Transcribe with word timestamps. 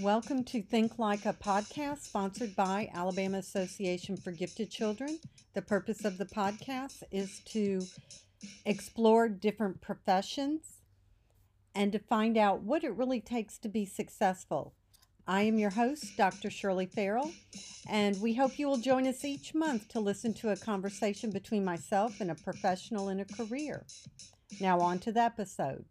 Welcome 0.00 0.42
to 0.44 0.60
Think 0.60 0.98
Like 0.98 1.24
a 1.24 1.32
podcast 1.32 2.02
sponsored 2.02 2.56
by 2.56 2.90
Alabama 2.92 3.38
Association 3.38 4.16
for 4.16 4.32
Gifted 4.32 4.68
Children. 4.68 5.20
The 5.54 5.62
purpose 5.62 6.04
of 6.04 6.18
the 6.18 6.24
podcast 6.24 7.04
is 7.12 7.40
to 7.46 7.80
explore 8.66 9.28
different 9.28 9.80
professions 9.80 10.80
and 11.76 11.92
to 11.92 12.00
find 12.00 12.36
out 12.36 12.62
what 12.62 12.82
it 12.82 12.96
really 12.96 13.20
takes 13.20 13.56
to 13.58 13.68
be 13.68 13.86
successful. 13.86 14.74
I 15.28 15.42
am 15.42 15.60
your 15.60 15.70
host, 15.70 16.16
Dr. 16.16 16.50
Shirley 16.50 16.86
Farrell, 16.86 17.30
and 17.88 18.20
we 18.20 18.34
hope 18.34 18.58
you 18.58 18.66
will 18.66 18.78
join 18.78 19.06
us 19.06 19.24
each 19.24 19.54
month 19.54 19.88
to 19.90 20.00
listen 20.00 20.34
to 20.34 20.50
a 20.50 20.56
conversation 20.56 21.30
between 21.30 21.64
myself 21.64 22.20
and 22.20 22.32
a 22.32 22.34
professional 22.34 23.10
in 23.10 23.20
a 23.20 23.24
career. 23.24 23.86
Now, 24.60 24.80
on 24.80 24.98
to 25.00 25.12
the 25.12 25.20
episode. 25.20 25.84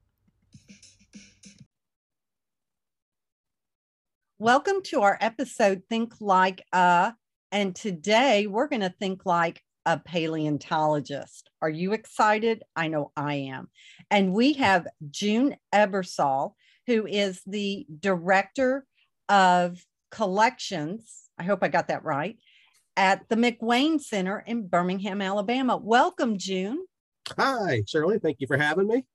Welcome 4.43 4.81
to 4.87 5.03
our 5.03 5.17
episode, 5.21 5.83
Think 5.89 6.15
Like 6.19 6.65
a, 6.73 7.13
and 7.53 7.73
today 7.73 8.45
we're 8.45 8.67
going 8.67 8.81
to 8.81 8.93
think 8.99 9.25
like 9.25 9.61
a 9.85 9.97
paleontologist. 9.97 11.49
Are 11.61 11.69
you 11.69 11.93
excited? 11.93 12.61
I 12.75 12.89
know 12.89 13.13
I 13.15 13.35
am. 13.35 13.69
And 14.11 14.33
we 14.33 14.51
have 14.55 14.85
Jun 15.09 15.55
Ebersole, 15.73 16.55
who 16.87 17.07
is 17.07 17.41
the 17.47 17.85
director 18.01 18.85
of 19.29 19.81
collections. 20.11 21.29
I 21.39 21.43
hope 21.43 21.59
I 21.63 21.69
got 21.69 21.87
that 21.87 22.03
right 22.03 22.37
at 22.97 23.21
the 23.29 23.37
McWane 23.37 24.01
Center 24.01 24.43
in 24.45 24.67
Birmingham, 24.67 25.21
Alabama. 25.21 25.77
Welcome, 25.77 26.37
Jun. 26.37 26.79
Hi, 27.37 27.83
Shirley. 27.87 28.19
Thank 28.19 28.41
you 28.41 28.47
for 28.47 28.57
having 28.57 28.89
me. 28.89 29.05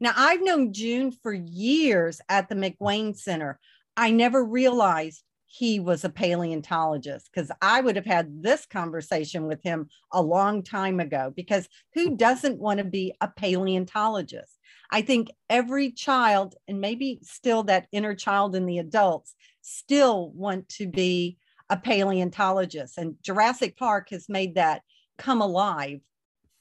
Now, 0.00 0.14
I've 0.16 0.42
known 0.42 0.72
Jun 0.72 1.12
for 1.12 1.34
years 1.34 2.22
at 2.30 2.48
the 2.48 2.54
McWane 2.54 3.14
Center. 3.14 3.58
I 3.98 4.12
never 4.12 4.44
realized 4.44 5.24
he 5.46 5.80
was 5.80 6.04
a 6.04 6.08
paleontologist 6.08 7.28
because 7.32 7.50
I 7.60 7.80
would 7.80 7.96
have 7.96 8.06
had 8.06 8.44
this 8.44 8.64
conversation 8.64 9.48
with 9.48 9.60
him 9.62 9.88
a 10.12 10.22
long 10.22 10.62
time 10.62 11.00
ago. 11.00 11.32
Because 11.34 11.68
who 11.94 12.16
doesn't 12.16 12.60
want 12.60 12.78
to 12.78 12.84
be 12.84 13.12
a 13.20 13.26
paleontologist? 13.26 14.56
I 14.92 15.02
think 15.02 15.32
every 15.50 15.90
child, 15.90 16.54
and 16.68 16.80
maybe 16.80 17.18
still 17.22 17.64
that 17.64 17.88
inner 17.90 18.14
child 18.14 18.54
in 18.54 18.66
the 18.66 18.78
adults, 18.78 19.34
still 19.62 20.30
want 20.30 20.68
to 20.70 20.86
be 20.86 21.36
a 21.68 21.76
paleontologist. 21.76 22.98
And 22.98 23.16
Jurassic 23.22 23.76
Park 23.76 24.10
has 24.10 24.28
made 24.28 24.54
that 24.54 24.82
come 25.18 25.42
alive, 25.42 25.98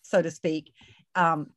so 0.01 0.23
to 0.23 0.31
speak, 0.31 0.73
um, 1.13 1.51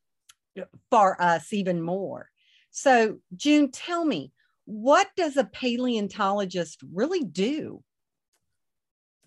for 0.91 1.21
us 1.23 1.55
even 1.55 1.81
more. 1.81 2.29
So, 2.71 3.19
Jun, 3.35 3.71
tell 3.71 4.05
me, 4.05 4.33
what 4.71 5.09
does 5.17 5.37
a 5.37 5.45
paleontologist 5.45 6.81
really 6.93 7.25
do? 7.25 7.83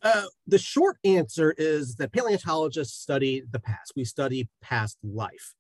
Uh, 0.02 0.24
the 0.48 0.58
short 0.58 0.98
answer 1.04 1.54
is 1.58 1.96
that 1.96 2.14
paleontologists 2.14 3.02
study 3.02 3.44
the 3.52 3.60
past. 3.60 3.92
We 3.96 4.06
study 4.06 4.48
past 4.62 4.98
life. 5.04 5.54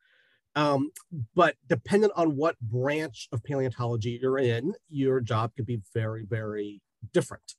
Um, 0.56 0.92
but 1.36 1.56
dependent 1.68 2.14
on 2.16 2.38
what 2.38 2.58
branch 2.62 3.28
of 3.34 3.44
paleontology 3.44 4.20
you're 4.22 4.40
in, 4.40 4.74
your 4.88 5.20
job 5.20 5.52
could 5.56 5.66
be 5.66 5.82
very, 5.94 6.24
very 6.24 6.82
different. 7.12 7.56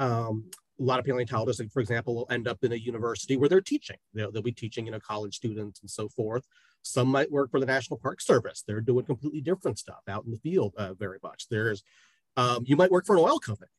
Um, 0.00 0.50
a 0.82 0.84
lot 0.84 0.98
of 0.98 1.04
paleontologists, 1.04 1.60
like, 1.60 1.70
for 1.70 1.80
example, 1.80 2.14
will 2.14 2.26
end 2.30 2.48
up 2.48 2.58
in 2.62 2.72
a 2.72 2.76
university 2.76 3.36
where 3.36 3.48
they're 3.48 3.60
teaching. 3.60 3.96
They'll, 4.14 4.32
they'll 4.32 4.42
be 4.42 4.52
teaching, 4.52 4.86
you 4.86 4.92
know, 4.92 5.00
college 5.00 5.36
students 5.36 5.80
and 5.80 5.90
so 5.90 6.08
forth. 6.08 6.44
Some 6.82 7.08
might 7.08 7.30
work 7.30 7.50
for 7.50 7.60
the 7.60 7.66
National 7.66 7.98
Park 7.98 8.20
Service. 8.20 8.64
They're 8.66 8.80
doing 8.80 9.04
completely 9.04 9.40
different 9.40 9.78
stuff 9.78 10.02
out 10.08 10.24
in 10.24 10.32
the 10.32 10.38
field 10.38 10.74
uh, 10.76 10.94
very 10.94 11.18
much. 11.22 11.48
There's, 11.48 11.84
um, 12.36 12.64
you 12.66 12.76
might 12.76 12.90
work 12.90 13.06
for 13.06 13.16
an 13.16 13.22
oil 13.22 13.38
company, 13.38 13.70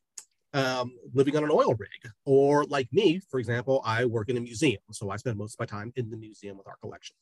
um, 0.54 0.92
living 1.12 1.36
on 1.36 1.44
an 1.44 1.50
oil 1.50 1.74
rig. 1.78 2.12
Or 2.24 2.64
like 2.64 2.88
me, 2.92 3.20
for 3.30 3.38
example, 3.38 3.82
I 3.84 4.06
work 4.06 4.30
in 4.30 4.38
a 4.38 4.40
museum. 4.40 4.80
So 4.92 5.10
I 5.10 5.16
spend 5.16 5.36
most 5.36 5.54
of 5.54 5.60
my 5.60 5.66
time 5.66 5.92
in 5.96 6.10
the 6.10 6.16
museum 6.16 6.56
with 6.56 6.66
our 6.66 6.76
collection. 6.76 7.16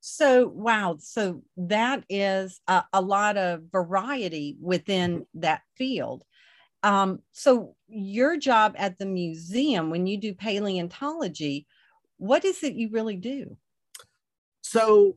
So, 0.00 0.48
wow. 0.48 0.96
So 0.98 1.42
that 1.56 2.04
is 2.08 2.60
a, 2.66 2.84
a 2.92 3.00
lot 3.00 3.36
of 3.36 3.62
variety 3.70 4.56
within 4.60 5.20
mm-hmm. 5.20 5.40
that 5.40 5.62
field. 5.76 6.24
Um, 6.82 7.20
so 7.32 7.76
your 7.88 8.36
job 8.36 8.74
at 8.76 8.98
the 8.98 9.06
museum, 9.06 9.90
when 9.90 10.06
you 10.06 10.18
do 10.18 10.34
paleontology, 10.34 11.66
what 12.16 12.44
is 12.44 12.62
it 12.62 12.74
you 12.74 12.88
really 12.90 13.16
do? 13.16 13.56
So 14.62 15.16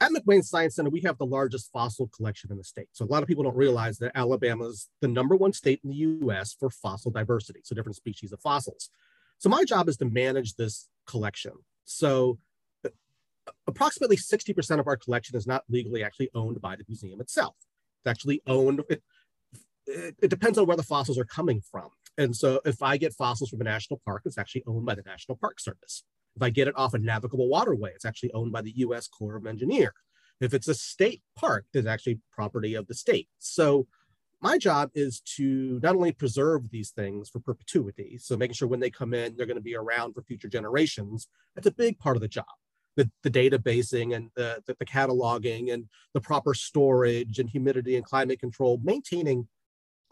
at 0.00 0.10
McWane 0.10 0.44
Science 0.44 0.76
Center, 0.76 0.90
we 0.90 1.02
have 1.02 1.18
the 1.18 1.26
largest 1.26 1.70
fossil 1.72 2.08
collection 2.08 2.50
in 2.50 2.58
the 2.58 2.64
state. 2.64 2.88
So 2.92 3.04
a 3.04 3.06
lot 3.06 3.22
of 3.22 3.28
people 3.28 3.44
don't 3.44 3.56
realize 3.56 3.98
that 3.98 4.12
Alabama 4.14 4.66
is 4.66 4.88
the 5.00 5.08
number 5.08 5.36
one 5.36 5.52
state 5.52 5.80
in 5.84 5.90
the 5.90 5.96
US 5.96 6.54
for 6.58 6.70
fossil 6.70 7.10
diversity, 7.10 7.60
so 7.64 7.74
different 7.74 7.96
species 7.96 8.32
of 8.32 8.40
fossils. 8.40 8.90
So 9.38 9.48
my 9.48 9.64
job 9.64 9.88
is 9.88 9.96
to 9.98 10.06
manage 10.06 10.54
this 10.54 10.88
collection. 11.06 11.52
So 11.84 12.38
approximately 13.66 14.16
60% 14.16 14.80
of 14.80 14.86
our 14.86 14.96
collection 14.96 15.36
is 15.36 15.46
not 15.46 15.64
legally 15.68 16.02
actually 16.02 16.30
owned 16.34 16.60
by 16.60 16.76
the 16.76 16.84
museum 16.88 17.20
itself. 17.20 17.54
It's 18.00 18.10
actually 18.10 18.42
owned, 18.46 18.82
it, 18.88 19.02
it, 19.86 20.16
it 20.22 20.28
depends 20.28 20.58
on 20.58 20.66
where 20.66 20.76
the 20.76 20.82
fossils 20.82 21.18
are 21.18 21.24
coming 21.24 21.60
from. 21.70 21.88
And 22.16 22.34
so 22.34 22.60
if 22.64 22.82
I 22.82 22.96
get 22.96 23.12
fossils 23.12 23.50
from 23.50 23.60
a 23.60 23.64
national 23.64 24.00
park, 24.04 24.22
it's 24.24 24.38
actually 24.38 24.64
owned 24.66 24.86
by 24.86 24.94
the 24.94 25.02
National 25.02 25.36
Park 25.36 25.60
Service. 25.60 26.04
If 26.36 26.42
I 26.42 26.50
get 26.50 26.68
it 26.68 26.76
off 26.76 26.94
a 26.94 26.98
navigable 26.98 27.48
waterway, 27.48 27.92
it's 27.94 28.04
actually 28.04 28.32
owned 28.32 28.52
by 28.52 28.62
the 28.62 28.72
US 28.78 29.08
Corps 29.08 29.36
of 29.36 29.46
Engineers. 29.46 29.92
If 30.40 30.52
it's 30.52 30.68
a 30.68 30.74
state 30.74 31.22
park, 31.36 31.66
it's 31.72 31.86
actually 31.86 32.20
property 32.32 32.74
of 32.74 32.86
the 32.86 32.94
state. 32.94 33.28
So 33.38 33.86
my 34.42 34.58
job 34.58 34.90
is 34.94 35.20
to 35.36 35.80
not 35.82 35.96
only 35.96 36.12
preserve 36.12 36.70
these 36.70 36.90
things 36.90 37.30
for 37.30 37.40
perpetuity, 37.40 38.18
so 38.18 38.36
making 38.36 38.54
sure 38.54 38.68
when 38.68 38.80
they 38.80 38.90
come 38.90 39.14
in, 39.14 39.36
they're 39.36 39.46
going 39.46 39.56
to 39.56 39.62
be 39.62 39.76
around 39.76 40.12
for 40.12 40.22
future 40.22 40.48
generations. 40.48 41.28
That's 41.54 41.68
a 41.68 41.72
big 41.72 41.98
part 41.98 42.16
of 42.16 42.20
the 42.20 42.28
job. 42.28 42.44
The, 42.96 43.10
the 43.22 43.30
databasing 43.30 44.14
and 44.14 44.30
the, 44.36 44.62
the, 44.66 44.76
the 44.78 44.84
cataloging 44.84 45.72
and 45.72 45.86
the 46.12 46.20
proper 46.20 46.52
storage 46.54 47.38
and 47.38 47.48
humidity 47.48 47.96
and 47.96 48.04
climate 48.04 48.38
control, 48.38 48.80
maintaining 48.84 49.48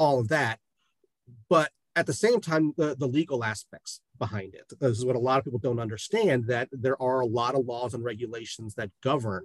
all 0.02 0.18
of 0.18 0.28
that. 0.28 0.58
But 1.48 1.70
at 1.94 2.06
the 2.06 2.12
same 2.12 2.40
time, 2.40 2.72
the, 2.76 2.96
the 2.98 3.06
legal 3.06 3.44
aspects 3.44 4.00
behind 4.18 4.54
it. 4.54 4.72
This 4.80 4.98
is 4.98 5.04
what 5.04 5.14
a 5.16 5.26
lot 5.28 5.38
of 5.38 5.44
people 5.44 5.60
don't 5.60 5.78
understand 5.78 6.46
that 6.48 6.68
there 6.72 7.00
are 7.00 7.20
a 7.20 7.26
lot 7.26 7.54
of 7.54 7.66
laws 7.66 7.94
and 7.94 8.02
regulations 8.02 8.74
that 8.74 8.90
govern 9.02 9.44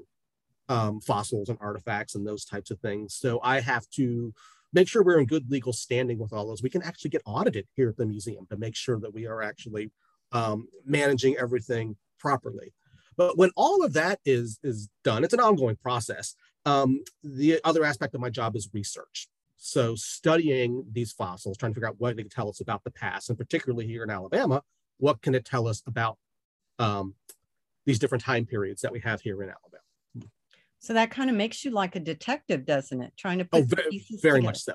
um, 0.67 0.99
fossils 0.99 1.49
and 1.49 1.59
artifacts 1.61 2.15
and 2.15 2.25
those 2.25 2.43
types 2.43 2.71
of 2.71 2.79
things. 2.79 3.13
So 3.13 3.39
I 3.43 3.59
have 3.59 3.87
to 3.91 4.33
make 4.73 4.87
sure 4.87 5.03
we're 5.03 5.19
in 5.19 5.27
good 5.27 5.49
legal 5.51 5.73
standing 5.73 6.17
with 6.17 6.33
all 6.33 6.47
those. 6.47 6.63
We 6.63 6.71
can 6.71 6.83
actually 6.83 7.11
get 7.11 7.21
audited 7.25 7.67
here 7.75 7.89
at 7.89 7.97
the 7.97 8.05
museum 8.05 8.47
to 8.49 8.57
make 8.57 8.75
sure 8.75 8.99
that 8.99 9.13
we 9.13 9.27
are 9.27 9.41
actually 9.43 9.91
um, 10.31 10.67
managing 10.85 11.37
everything 11.37 11.97
properly. 12.19 12.73
But 13.15 13.37
when 13.37 13.51
all 13.55 13.83
of 13.83 13.93
that 13.93 14.19
is 14.25 14.59
is 14.63 14.89
done, 15.03 15.23
it's 15.23 15.33
an 15.33 15.39
ongoing 15.39 15.77
process. 15.77 16.35
Um, 16.65 17.03
the 17.23 17.59
other 17.63 17.83
aspect 17.83 18.13
of 18.15 18.21
my 18.21 18.29
job 18.29 18.55
is 18.55 18.69
research. 18.73 19.27
So 19.57 19.95
studying 19.95 20.85
these 20.91 21.11
fossils, 21.11 21.57
trying 21.57 21.71
to 21.71 21.75
figure 21.75 21.89
out 21.89 21.99
what 21.99 22.15
they 22.15 22.23
can 22.23 22.29
tell 22.29 22.49
us 22.49 22.61
about 22.61 22.83
the 22.83 22.91
past, 22.91 23.29
and 23.29 23.37
particularly 23.37 23.87
here 23.87 24.03
in 24.03 24.09
Alabama, 24.09 24.61
what 24.99 25.21
can 25.21 25.35
it 25.35 25.45
tell 25.45 25.67
us 25.67 25.81
about 25.87 26.17
um, 26.79 27.15
these 27.85 27.99
different 27.99 28.23
time 28.23 28.45
periods 28.45 28.81
that 28.81 28.91
we 28.91 28.99
have 28.99 29.21
here 29.21 29.41
in 29.41 29.49
Alabama? 29.49 29.83
So 30.79 30.93
that 30.93 31.09
kind 31.09 31.29
of 31.29 31.35
makes 31.35 31.65
you 31.65 31.71
like 31.71 31.95
a 31.95 31.99
detective, 31.99 32.65
doesn't 32.65 33.01
it? 33.01 33.13
Trying 33.17 33.39
to 33.39 33.47
oh, 33.51 33.63
put 33.63 33.73
oh, 33.73 33.75
very, 33.75 34.05
very 34.21 34.41
much 34.41 34.59
so. 34.59 34.73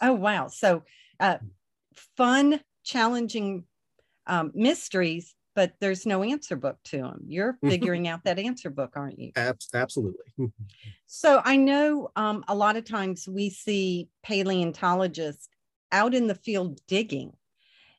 oh 0.00 0.12
wow! 0.12 0.46
So 0.46 0.84
uh, 1.18 1.38
fun, 2.16 2.60
challenging 2.84 3.64
um, 4.26 4.52
mysteries 4.54 5.34
but 5.58 5.72
there's 5.80 6.06
no 6.06 6.22
answer 6.22 6.54
book 6.54 6.78
to 6.84 6.98
them. 6.98 7.20
You're 7.26 7.54
mm-hmm. 7.54 7.68
figuring 7.68 8.06
out 8.06 8.22
that 8.22 8.38
answer 8.38 8.70
book, 8.70 8.92
aren't 8.94 9.18
you? 9.18 9.32
Absolutely. 9.74 10.22
so 11.08 11.42
I 11.44 11.56
know 11.56 12.12
um, 12.14 12.44
a 12.46 12.54
lot 12.54 12.76
of 12.76 12.84
times 12.84 13.26
we 13.28 13.50
see 13.50 14.08
paleontologists 14.22 15.48
out 15.90 16.14
in 16.14 16.28
the 16.28 16.36
field 16.36 16.78
digging. 16.86 17.32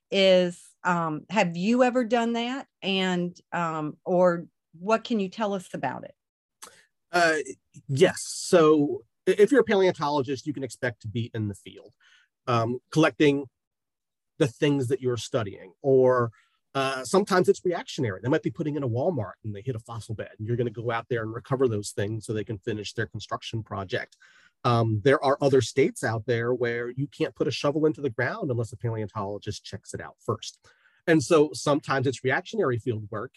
Is 0.09 0.69
um, 0.85 1.25
have 1.29 1.57
you 1.57 1.83
ever 1.83 2.05
done 2.05 2.31
that? 2.31 2.67
And 2.81 3.37
um, 3.51 3.97
or 4.05 4.45
what 4.79 5.03
can 5.03 5.19
you 5.19 5.27
tell 5.27 5.53
us 5.53 5.67
about 5.73 6.05
it? 6.05 6.15
Uh, 7.11 7.39
yes. 7.89 8.21
So 8.25 9.03
if 9.27 9.51
you're 9.51 9.59
a 9.59 9.65
paleontologist, 9.65 10.47
you 10.47 10.53
can 10.53 10.63
expect 10.63 11.01
to 11.01 11.09
be 11.09 11.29
in 11.33 11.49
the 11.49 11.55
field, 11.55 11.91
um, 12.47 12.79
collecting 12.89 13.47
the 14.37 14.47
things 14.47 14.87
that 14.87 15.01
you're 15.01 15.17
studying, 15.17 15.73
or 15.81 16.31
uh, 16.75 17.03
sometimes 17.03 17.49
it's 17.49 17.65
reactionary. 17.65 18.19
They 18.21 18.29
might 18.29 18.43
be 18.43 18.51
putting 18.51 18.75
in 18.75 18.83
a 18.83 18.89
Walmart 18.89 19.33
and 19.43 19.55
they 19.55 19.61
hit 19.61 19.75
a 19.75 19.79
fossil 19.79 20.15
bed, 20.15 20.31
and 20.37 20.47
you're 20.47 20.57
going 20.57 20.71
to 20.71 20.81
go 20.81 20.91
out 20.91 21.07
there 21.09 21.23
and 21.23 21.33
recover 21.33 21.67
those 21.67 21.91
things 21.91 22.25
so 22.25 22.33
they 22.33 22.43
can 22.43 22.59
finish 22.59 22.93
their 22.93 23.07
construction 23.07 23.63
project. 23.63 24.17
Um, 24.63 25.01
there 25.03 25.23
are 25.23 25.37
other 25.41 25.61
states 25.61 26.03
out 26.03 26.25
there 26.25 26.53
where 26.53 26.89
you 26.91 27.07
can't 27.07 27.35
put 27.35 27.47
a 27.47 27.51
shovel 27.51 27.85
into 27.85 28.01
the 28.01 28.09
ground 28.09 28.51
unless 28.51 28.71
a 28.71 28.77
paleontologist 28.77 29.63
checks 29.63 29.93
it 29.93 30.01
out 30.01 30.15
first. 30.19 30.59
And 31.07 31.23
so 31.23 31.51
sometimes 31.53 32.05
it's 32.05 32.23
reactionary 32.23 32.77
field 32.77 33.07
work. 33.09 33.33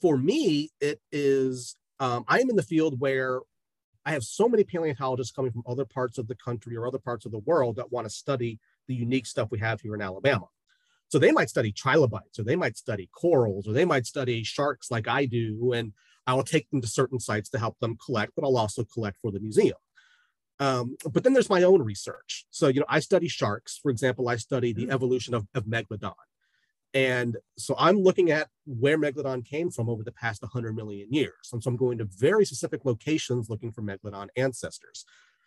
For 0.00 0.16
me, 0.16 0.70
it 0.80 1.00
is, 1.12 1.76
um, 2.00 2.24
I 2.26 2.40
am 2.40 2.50
in 2.50 2.56
the 2.56 2.62
field 2.62 2.98
where 2.98 3.40
I 4.04 4.12
have 4.12 4.24
so 4.24 4.48
many 4.48 4.64
paleontologists 4.64 5.32
coming 5.32 5.52
from 5.52 5.62
other 5.66 5.84
parts 5.84 6.18
of 6.18 6.28
the 6.28 6.34
country 6.34 6.76
or 6.76 6.86
other 6.86 6.98
parts 6.98 7.24
of 7.24 7.32
the 7.32 7.38
world 7.38 7.76
that 7.76 7.92
want 7.92 8.06
to 8.06 8.10
study 8.10 8.58
the 8.88 8.94
unique 8.94 9.26
stuff 9.26 9.50
we 9.50 9.60
have 9.60 9.80
here 9.80 9.94
in 9.94 10.02
Alabama. 10.02 10.48
So 11.14 11.20
they 11.20 11.30
might 11.30 11.48
study 11.48 11.70
trilobites, 11.70 12.40
or 12.40 12.42
they 12.42 12.56
might 12.56 12.76
study 12.76 13.08
corals, 13.12 13.68
or 13.68 13.72
they 13.72 13.84
might 13.84 14.04
study 14.04 14.42
sharks 14.42 14.90
like 14.90 15.06
I 15.06 15.26
do. 15.26 15.70
And 15.72 15.92
I 16.26 16.34
will 16.34 16.42
take 16.42 16.68
them 16.70 16.80
to 16.80 16.88
certain 16.88 17.20
sites 17.20 17.48
to 17.50 17.58
help 17.60 17.78
them 17.78 17.96
collect, 18.04 18.32
but 18.34 18.44
I'll 18.44 18.56
also 18.56 18.82
collect 18.82 19.20
for 19.20 19.30
the 19.30 19.38
museum. 19.38 19.76
Um, 20.58 20.96
but 21.12 21.22
then 21.22 21.32
there's 21.32 21.48
my 21.48 21.62
own 21.62 21.82
research. 21.82 22.46
So, 22.50 22.66
you 22.66 22.80
know, 22.80 22.86
I 22.88 22.98
study 22.98 23.28
sharks. 23.28 23.78
For 23.80 23.92
example, 23.92 24.28
I 24.28 24.34
study 24.34 24.72
the 24.72 24.86
mm. 24.86 24.92
evolution 24.92 25.34
of, 25.34 25.46
of 25.54 25.66
Megalodon. 25.66 26.14
And 26.94 27.36
so 27.56 27.76
I'm 27.78 28.02
looking 28.02 28.32
at 28.32 28.48
where 28.66 28.98
Megalodon 28.98 29.44
came 29.44 29.70
from 29.70 29.88
over 29.88 30.02
the 30.02 30.10
past 30.10 30.42
100 30.42 30.74
million 30.74 31.12
years. 31.12 31.50
And 31.52 31.62
so 31.62 31.70
I'm 31.70 31.76
going 31.76 31.98
to 31.98 32.08
very 32.18 32.44
specific 32.44 32.84
locations 32.84 33.48
looking 33.48 33.70
for 33.70 33.82
Megalodon 33.82 34.30
ancestors. 34.36 35.04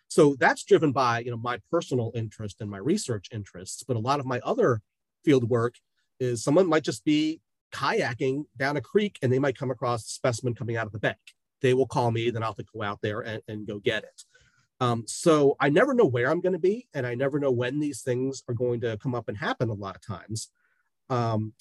So 0.08 0.34
that's 0.40 0.64
driven 0.64 0.92
by, 0.92 1.18
you 1.18 1.30
know, 1.30 1.36
my 1.36 1.60
personal 1.70 2.10
interest 2.14 2.62
and 2.62 2.70
my 2.70 2.78
research 2.78 3.26
interests. 3.32 3.82
But 3.86 3.98
a 3.98 4.00
lot 4.00 4.18
of 4.18 4.24
my 4.24 4.40
other 4.42 4.80
field 5.24 5.48
work 5.48 5.74
is 6.20 6.42
someone 6.42 6.68
might 6.68 6.84
just 6.84 7.04
be 7.04 7.40
kayaking 7.72 8.44
down 8.56 8.76
a 8.76 8.80
creek 8.80 9.18
and 9.22 9.32
they 9.32 9.38
might 9.38 9.58
come 9.58 9.70
across 9.70 10.06
a 10.06 10.10
specimen 10.10 10.54
coming 10.54 10.76
out 10.76 10.86
of 10.86 10.92
the 10.92 10.98
bank. 10.98 11.18
They 11.60 11.74
will 11.74 11.86
call 11.86 12.10
me, 12.10 12.30
then 12.30 12.42
I'll 12.42 12.50
have 12.50 12.56
to 12.56 12.64
go 12.72 12.82
out 12.82 13.00
there 13.02 13.20
and, 13.20 13.42
and 13.48 13.66
go 13.66 13.78
get 13.78 14.04
it. 14.04 14.22
Um, 14.80 15.04
so 15.06 15.56
I 15.58 15.70
never 15.70 15.92
know 15.92 16.04
where 16.04 16.30
I'm 16.30 16.40
going 16.40 16.52
to 16.52 16.58
be, 16.58 16.86
and 16.94 17.06
I 17.06 17.14
never 17.16 17.40
know 17.40 17.50
when 17.50 17.80
these 17.80 18.02
things 18.02 18.44
are 18.48 18.54
going 18.54 18.80
to 18.82 18.96
come 18.98 19.14
up 19.14 19.28
and 19.28 19.36
happen 19.36 19.70
a 19.70 19.74
lot 19.74 19.96
of 19.96 20.06
times. 20.06 20.50
Um, 21.10 21.52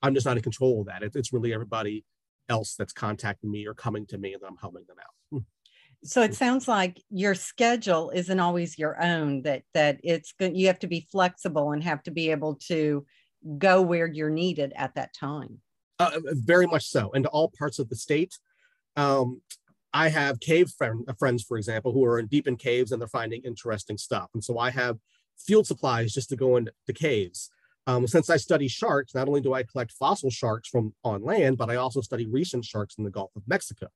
I'm 0.00 0.14
just 0.14 0.26
not 0.26 0.38
in 0.38 0.42
control 0.42 0.80
of 0.80 0.86
that. 0.86 1.02
It, 1.02 1.14
it's 1.14 1.32
really 1.32 1.52
everybody 1.52 2.04
else 2.48 2.74
that's 2.74 2.92
contacting 2.92 3.50
me 3.50 3.66
or 3.66 3.74
coming 3.74 4.06
to 4.06 4.18
me, 4.18 4.32
and 4.32 4.42
I'm 4.42 4.56
helping 4.56 4.84
them 4.86 4.96
out. 5.00 5.42
So 6.04 6.22
it 6.22 6.34
sounds 6.34 6.66
like 6.66 7.00
your 7.10 7.34
schedule 7.34 8.10
isn't 8.10 8.40
always 8.40 8.78
your 8.78 9.00
own. 9.02 9.42
That 9.42 9.62
that 9.74 10.00
it's 10.02 10.32
good. 10.32 10.56
You 10.56 10.66
have 10.66 10.80
to 10.80 10.88
be 10.88 11.06
flexible 11.12 11.72
and 11.72 11.82
have 11.82 12.02
to 12.04 12.10
be 12.10 12.30
able 12.30 12.56
to 12.66 13.06
go 13.58 13.82
where 13.82 14.06
you're 14.06 14.30
needed 14.30 14.72
at 14.76 14.94
that 14.94 15.14
time. 15.14 15.60
Uh, 15.98 16.18
very 16.32 16.66
much 16.66 16.86
so, 16.86 17.12
and 17.14 17.24
to 17.24 17.30
all 17.30 17.52
parts 17.56 17.78
of 17.78 17.88
the 17.88 17.96
state. 17.96 18.36
Um, 18.96 19.40
I 19.94 20.08
have 20.08 20.40
cave 20.40 20.70
friend, 20.70 21.04
uh, 21.06 21.12
friends, 21.18 21.44
for 21.44 21.56
example, 21.56 21.92
who 21.92 22.04
are 22.04 22.18
in 22.18 22.26
deep 22.26 22.48
in 22.48 22.56
caves 22.56 22.92
and 22.92 23.00
they're 23.00 23.08
finding 23.08 23.42
interesting 23.42 23.98
stuff. 23.98 24.30
And 24.34 24.42
so 24.42 24.58
I 24.58 24.70
have 24.70 24.98
field 25.38 25.66
supplies 25.66 26.12
just 26.12 26.30
to 26.30 26.36
go 26.36 26.56
into 26.56 26.72
the 26.86 26.92
caves. 26.92 27.50
Um, 27.86 28.06
since 28.06 28.30
I 28.30 28.36
study 28.36 28.68
sharks, 28.68 29.14
not 29.14 29.28
only 29.28 29.40
do 29.40 29.54
I 29.54 29.64
collect 29.64 29.92
fossil 29.92 30.30
sharks 30.30 30.68
from 30.68 30.94
on 31.04 31.22
land, 31.22 31.58
but 31.58 31.68
I 31.68 31.76
also 31.76 32.00
study 32.00 32.26
recent 32.26 32.64
sharks 32.64 32.94
in 32.96 33.04
the 33.04 33.10
Gulf 33.10 33.32
of 33.36 33.42
Mexico. 33.46 33.88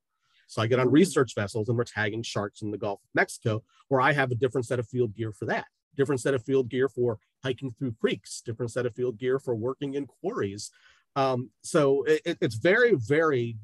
So 0.46 0.62
I 0.62 0.66
get 0.66 0.78
on 0.78 0.90
research 0.90 1.34
vessels 1.34 1.69
and 1.69 1.76
we're 1.76 1.84
tagging 1.84 2.22
sharks 2.22 2.62
in 2.62 2.70
the 2.70 2.78
Gulf 2.78 3.00
of 3.02 3.10
Mexico, 3.14 3.62
where 3.88 4.00
I 4.00 4.12
have 4.12 4.31
a 4.31 4.37
different 4.37 4.66
set 4.66 4.78
of 4.78 4.88
field 4.88 5.14
gear 5.14 5.32
for 5.32 5.46
that, 5.46 5.66
different 5.96 6.20
set 6.20 6.34
of 6.34 6.44
field 6.44 6.69
gear 6.69 6.88
for 6.88 7.19
hiking 7.43 7.72
through 7.72 7.93
creeks, 8.00 8.40
different 8.40 8.72
set 8.72 8.87
of 8.87 8.94
field 8.94 9.19
gear 9.19 9.38
for 9.38 9.54
working 9.54 9.94
in 9.94 10.06
quarries. 10.06 10.70
Um, 11.16 11.50
so 11.62 12.04
it, 12.04 12.38
it's 12.40 12.56
very, 12.56 12.94
very 12.94 13.56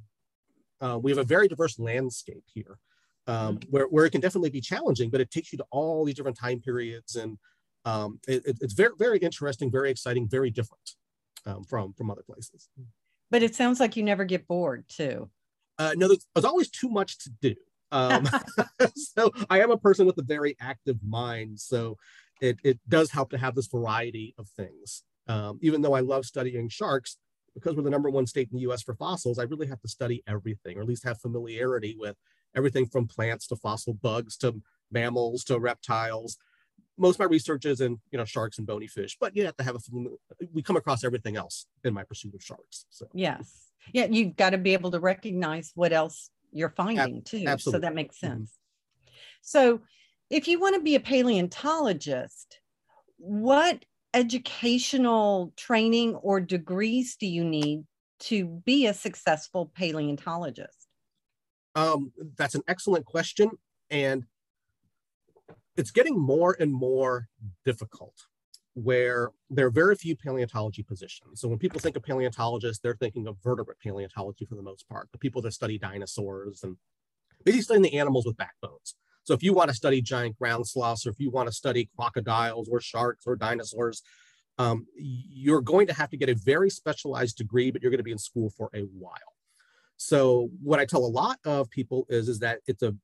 uh, 0.82 0.98
we 0.98 1.10
have 1.10 1.18
a 1.18 1.24
very 1.24 1.46
diverse 1.46 1.78
landscape 1.78 2.44
here 2.52 2.78
um, 3.28 3.58
mm-hmm. 3.58 3.70
where, 3.70 3.84
where 3.86 4.04
it 4.04 4.10
can 4.10 4.20
definitely 4.20 4.50
be 4.50 4.60
challenging, 4.60 5.10
but 5.10 5.20
it 5.20 5.30
takes 5.30 5.52
you 5.52 5.58
to 5.58 5.66
all 5.70 6.04
these 6.04 6.16
different 6.16 6.36
time 6.36 6.60
periods. 6.60 7.14
And 7.14 7.38
um, 7.84 8.18
it, 8.26 8.42
it's 8.60 8.74
very, 8.74 8.92
very 8.98 9.18
interesting, 9.18 9.70
very 9.70 9.90
exciting, 9.90 10.28
very 10.28 10.50
different 10.50 10.90
um, 11.46 11.64
from, 11.64 11.92
from 11.92 12.10
other 12.10 12.22
places. 12.22 12.68
But 13.30 13.42
it 13.42 13.54
sounds 13.54 13.80
like 13.80 13.96
you 13.96 14.02
never 14.02 14.24
get 14.24 14.48
bored 14.48 14.84
too. 14.88 15.30
Uh, 15.78 15.94
no, 15.96 16.08
there's, 16.08 16.26
there's 16.34 16.44
always 16.44 16.70
too 16.70 16.88
much 16.88 17.18
to 17.18 17.30
do. 17.40 17.54
Um, 17.90 18.28
so 18.94 19.30
I 19.50 19.60
am 19.60 19.70
a 19.70 19.78
person 19.78 20.06
with 20.06 20.18
a 20.18 20.22
very 20.22 20.56
active 20.60 20.96
mind. 21.06 21.60
So 21.60 21.96
it, 22.40 22.58
it 22.64 22.80
does 22.88 23.10
help 23.10 23.30
to 23.30 23.38
have 23.38 23.54
this 23.54 23.68
variety 23.68 24.34
of 24.38 24.48
things. 24.48 25.04
Um, 25.28 25.58
even 25.62 25.82
though 25.82 25.94
I 25.94 26.00
love 26.00 26.24
studying 26.24 26.68
sharks, 26.68 27.16
because 27.54 27.76
we're 27.76 27.82
the 27.82 27.90
number 27.90 28.10
one 28.10 28.26
state 28.26 28.48
in 28.50 28.56
the 28.56 28.72
US 28.72 28.82
for 28.82 28.94
fossils, 28.94 29.38
I 29.38 29.44
really 29.44 29.66
have 29.66 29.80
to 29.82 29.88
study 29.88 30.22
everything, 30.26 30.78
or 30.78 30.82
at 30.82 30.88
least 30.88 31.04
have 31.04 31.20
familiarity 31.20 31.96
with 31.98 32.16
everything 32.56 32.86
from 32.86 33.06
plants 33.06 33.46
to 33.48 33.56
fossil 33.56 33.94
bugs 33.94 34.36
to 34.38 34.60
mammals 34.90 35.44
to 35.44 35.58
reptiles. 35.58 36.38
Most 36.98 37.16
of 37.16 37.20
my 37.20 37.26
research 37.26 37.64
is 37.64 37.80
in 37.80 38.00
you 38.10 38.18
know 38.18 38.24
sharks 38.24 38.58
and 38.58 38.66
bony 38.66 38.86
fish, 38.86 39.16
but 39.20 39.36
you 39.36 39.44
have 39.44 39.56
to 39.56 39.64
have 39.64 39.76
a 39.76 39.80
we 40.52 40.62
come 40.62 40.76
across 40.76 41.04
everything 41.04 41.36
else 41.36 41.66
in 41.84 41.94
my 41.94 42.04
pursuit 42.04 42.34
of 42.34 42.42
sharks. 42.42 42.86
So 42.90 43.06
yes, 43.14 43.71
yeah, 43.92 44.06
you've 44.10 44.36
got 44.36 44.50
to 44.50 44.58
be 44.58 44.72
able 44.72 44.90
to 44.92 45.00
recognize 45.00 45.72
what 45.74 45.92
else 45.92 46.30
you're 46.52 46.70
finding 46.70 47.18
Ab- 47.18 47.24
too. 47.24 47.44
Absolutely. 47.46 47.78
So 47.78 47.80
that 47.80 47.94
makes 47.94 48.16
mm-hmm. 48.16 48.26
sense. 48.26 48.50
Mm-hmm. 48.50 49.12
So 49.42 49.80
if 50.30 50.48
you 50.48 50.60
want 50.60 50.76
to 50.76 50.80
be 50.80 50.94
a 50.94 51.00
paleontologist, 51.00 52.60
what 53.18 53.84
educational 54.14 55.52
training 55.56 56.14
or 56.16 56.40
degrees 56.40 57.16
do 57.16 57.26
you 57.26 57.44
need 57.44 57.84
to 58.20 58.44
be 58.46 58.86
a 58.86 58.94
successful 58.94 59.72
paleontologist? 59.74 60.86
Um, 61.74 62.12
that's 62.36 62.54
an 62.54 62.62
excellent 62.68 63.04
question. 63.04 63.50
And 63.90 64.24
it's 65.76 65.90
getting 65.90 66.18
more 66.18 66.56
and 66.58 66.72
more 66.72 67.28
difficult 67.64 68.14
where 68.74 69.30
there 69.50 69.66
are 69.66 69.70
very 69.70 69.94
few 69.94 70.16
paleontology 70.16 70.82
positions. 70.82 71.40
So 71.40 71.48
when 71.48 71.58
people 71.58 71.80
think 71.80 71.96
of 71.96 72.02
paleontologists, 72.02 72.80
they're 72.82 72.96
thinking 72.96 73.26
of 73.26 73.36
vertebrate 73.42 73.78
paleontology 73.80 74.46
for 74.46 74.54
the 74.54 74.62
most 74.62 74.88
part, 74.88 75.08
the 75.12 75.18
people 75.18 75.42
that 75.42 75.52
study 75.52 75.78
dinosaurs 75.78 76.62
and 76.62 76.76
basically 77.44 77.62
studying 77.62 77.82
the 77.82 77.98
animals 77.98 78.24
with 78.24 78.36
backbones. 78.36 78.94
So 79.24 79.34
if 79.34 79.42
you 79.42 79.52
want 79.52 79.68
to 79.68 79.76
study 79.76 80.00
giant 80.00 80.38
ground 80.38 80.66
sloths, 80.66 81.06
or 81.06 81.10
if 81.10 81.20
you 81.20 81.30
want 81.30 81.48
to 81.48 81.52
study 81.52 81.90
crocodiles 81.96 82.68
or 82.68 82.80
sharks 82.80 83.26
or 83.26 83.36
dinosaurs, 83.36 84.02
um, 84.58 84.86
you're 84.96 85.60
going 85.60 85.86
to 85.86 85.94
have 85.94 86.10
to 86.10 86.16
get 86.16 86.28
a 86.28 86.34
very 86.34 86.70
specialized 86.70 87.36
degree, 87.36 87.70
but 87.70 87.82
you're 87.82 87.90
going 87.90 87.98
to 87.98 88.04
be 88.04 88.12
in 88.12 88.18
school 88.18 88.50
for 88.50 88.70
a 88.74 88.80
while. 88.80 89.36
So 89.96 90.50
what 90.62 90.80
I 90.80 90.84
tell 90.84 91.04
a 91.04 91.06
lot 91.06 91.38
of 91.44 91.70
people 91.70 92.06
is, 92.08 92.28
is 92.28 92.40
that 92.40 92.60
it's 92.66 92.82
a 92.82 92.94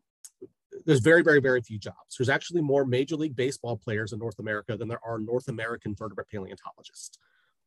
there's 0.88 1.00
very, 1.00 1.23
very, 1.23 1.38
very 1.38 1.61
few 1.61 1.79
jobs. 1.79 2.17
There's 2.19 2.31
actually 2.31 2.62
more 2.62 2.87
Major 2.87 3.14
League 3.14 3.37
Baseball 3.37 3.76
players 3.76 4.14
in 4.14 4.19
North 4.19 4.38
America 4.38 4.75
than 4.75 4.88
there 4.88 5.05
are 5.05 5.19
North 5.19 5.49
American 5.49 5.94
vertebrate 5.94 6.31
paleontologists. 6.31 7.19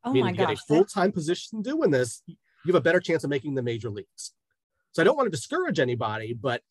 Oh 0.03 0.12
Meaning 0.12 0.25
my 0.25 0.31
gosh. 0.31 0.39
You 0.39 0.47
get 0.47 0.57
a 0.57 0.65
full-time 0.65 1.12
position 1.12 1.62
doing 1.62 1.91
this, 1.91 2.23
you 2.25 2.35
have 2.65 2.73
a 2.73 2.81
better 2.81 3.00
chance 3.00 3.23
of 3.23 3.29
making 3.29 3.53
the 3.53 3.62
major 3.62 3.91
leagues. 3.91 4.33
So 4.94 5.03
I 5.03 5.06
don't 5.06 5.15
want 5.15 5.27
to 5.27 5.29
discourage 5.29 5.79
anybody, 5.79 6.33
but 6.33 6.63